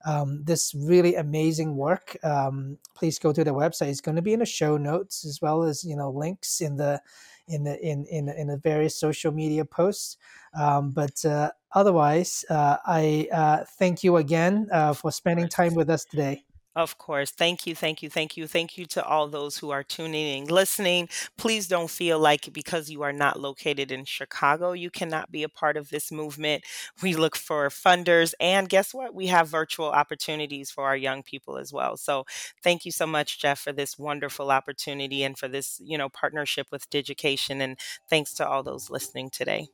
Um, 0.06 0.44
this 0.44 0.76
really 0.76 1.16
amazing 1.16 1.74
work. 1.74 2.16
Um, 2.22 2.78
please 2.94 3.18
go 3.18 3.32
to 3.32 3.42
the 3.42 3.50
website. 3.50 3.88
It's 3.88 4.00
going 4.00 4.14
to 4.14 4.22
be 4.22 4.32
in 4.32 4.38
the 4.38 4.46
show 4.46 4.76
notes 4.76 5.26
as 5.26 5.42
well 5.42 5.64
as 5.64 5.82
you 5.82 5.96
know 5.96 6.10
links 6.10 6.60
in 6.60 6.76
the 6.76 7.02
in 7.48 7.64
the 7.64 7.80
in 7.84 8.04
in 8.06 8.28
in 8.28 8.46
the 8.48 8.56
various 8.56 8.98
social 8.98 9.32
media 9.32 9.64
posts. 9.64 10.16
Um, 10.58 10.90
but 10.90 11.24
uh, 11.24 11.50
otherwise, 11.74 12.44
uh, 12.50 12.76
I 12.86 13.28
uh, 13.32 13.64
thank 13.78 14.04
you 14.04 14.16
again 14.16 14.68
uh, 14.72 14.94
for 14.94 15.10
spending 15.10 15.48
time 15.48 15.74
with 15.74 15.90
us 15.90 16.04
today. 16.04 16.44
Of 16.78 16.96
course. 16.96 17.32
Thank 17.32 17.66
you, 17.66 17.74
thank 17.74 18.04
you, 18.04 18.08
thank 18.08 18.36
you. 18.36 18.46
Thank 18.46 18.78
you 18.78 18.86
to 18.86 19.04
all 19.04 19.26
those 19.26 19.58
who 19.58 19.70
are 19.70 19.82
tuning 19.82 20.44
in, 20.44 20.44
listening. 20.44 21.08
Please 21.36 21.66
don't 21.66 21.90
feel 21.90 22.20
like 22.20 22.52
because 22.52 22.88
you 22.88 23.02
are 23.02 23.12
not 23.12 23.40
located 23.40 23.90
in 23.90 24.04
Chicago, 24.04 24.70
you 24.70 24.88
cannot 24.88 25.32
be 25.32 25.42
a 25.42 25.48
part 25.48 25.76
of 25.76 25.90
this 25.90 26.12
movement. 26.12 26.62
We 27.02 27.16
look 27.16 27.34
for 27.34 27.68
funders, 27.68 28.32
and 28.38 28.68
guess 28.68 28.94
what? 28.94 29.12
We 29.12 29.26
have 29.26 29.48
virtual 29.48 29.88
opportunities 29.88 30.70
for 30.70 30.84
our 30.84 30.96
young 30.96 31.24
people 31.24 31.58
as 31.58 31.72
well. 31.72 31.96
So 31.96 32.26
thank 32.62 32.84
you 32.84 32.92
so 32.92 33.08
much, 33.08 33.40
Jeff, 33.40 33.58
for 33.58 33.72
this 33.72 33.98
wonderful 33.98 34.52
opportunity 34.52 35.24
and 35.24 35.36
for 35.36 35.48
this, 35.48 35.80
you 35.82 35.98
know, 35.98 36.08
partnership 36.08 36.68
with 36.70 36.88
Digication. 36.90 37.60
And 37.60 37.76
thanks 38.08 38.32
to 38.34 38.46
all 38.46 38.62
those 38.62 38.88
listening 38.88 39.30
today. 39.30 39.66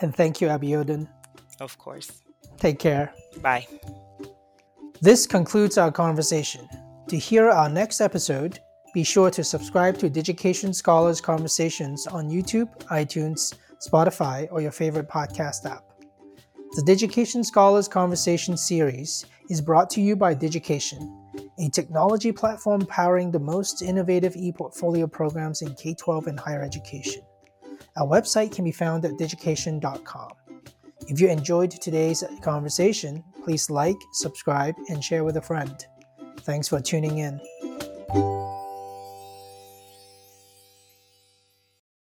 And 0.00 0.12
thank 0.12 0.40
you, 0.40 0.48
Abby 0.48 0.70
Abiodun. 0.70 1.08
Of 1.60 1.78
course. 1.78 2.10
Take 2.58 2.80
care. 2.80 3.14
Bye. 3.40 3.68
This 5.02 5.26
concludes 5.26 5.76
our 5.76 5.92
conversation. 5.92 6.66
To 7.08 7.18
hear 7.18 7.50
our 7.50 7.68
next 7.68 8.00
episode, 8.00 8.60
be 8.94 9.04
sure 9.04 9.30
to 9.30 9.44
subscribe 9.44 9.98
to 9.98 10.08
Digication 10.08 10.72
Scholars 10.72 11.20
Conversations 11.20 12.06
on 12.06 12.30
YouTube, 12.30 12.74
iTunes, 12.86 13.54
Spotify, 13.86 14.48
or 14.50 14.62
your 14.62 14.72
favorite 14.72 15.06
podcast 15.06 15.70
app. 15.70 15.84
The 16.76 16.82
Digication 16.82 17.44
Scholars 17.44 17.88
Conversation 17.88 18.56
series 18.56 19.26
is 19.50 19.60
brought 19.60 19.90
to 19.90 20.00
you 20.00 20.16
by 20.16 20.32
Digication, 20.32 21.30
a 21.58 21.68
technology 21.68 22.32
platform 22.32 22.80
powering 22.86 23.30
the 23.30 23.38
most 23.38 23.82
innovative 23.82 24.34
e-portfolio 24.34 25.06
programs 25.06 25.60
in 25.60 25.74
K-12 25.74 26.26
and 26.26 26.40
higher 26.40 26.62
education. 26.62 27.22
Our 27.98 28.06
website 28.06 28.54
can 28.54 28.64
be 28.64 28.72
found 28.72 29.04
at 29.04 29.18
digication.com. 29.18 30.30
If 31.08 31.20
you 31.20 31.28
enjoyed 31.28 31.70
today's 31.70 32.24
conversation, 32.42 33.22
please 33.44 33.70
like, 33.70 33.96
subscribe, 34.12 34.74
and 34.88 35.02
share 35.02 35.22
with 35.22 35.36
a 35.36 35.42
friend. 35.42 35.86
Thanks 36.40 36.66
for 36.68 36.80
tuning 36.80 37.18
in. 37.18 37.40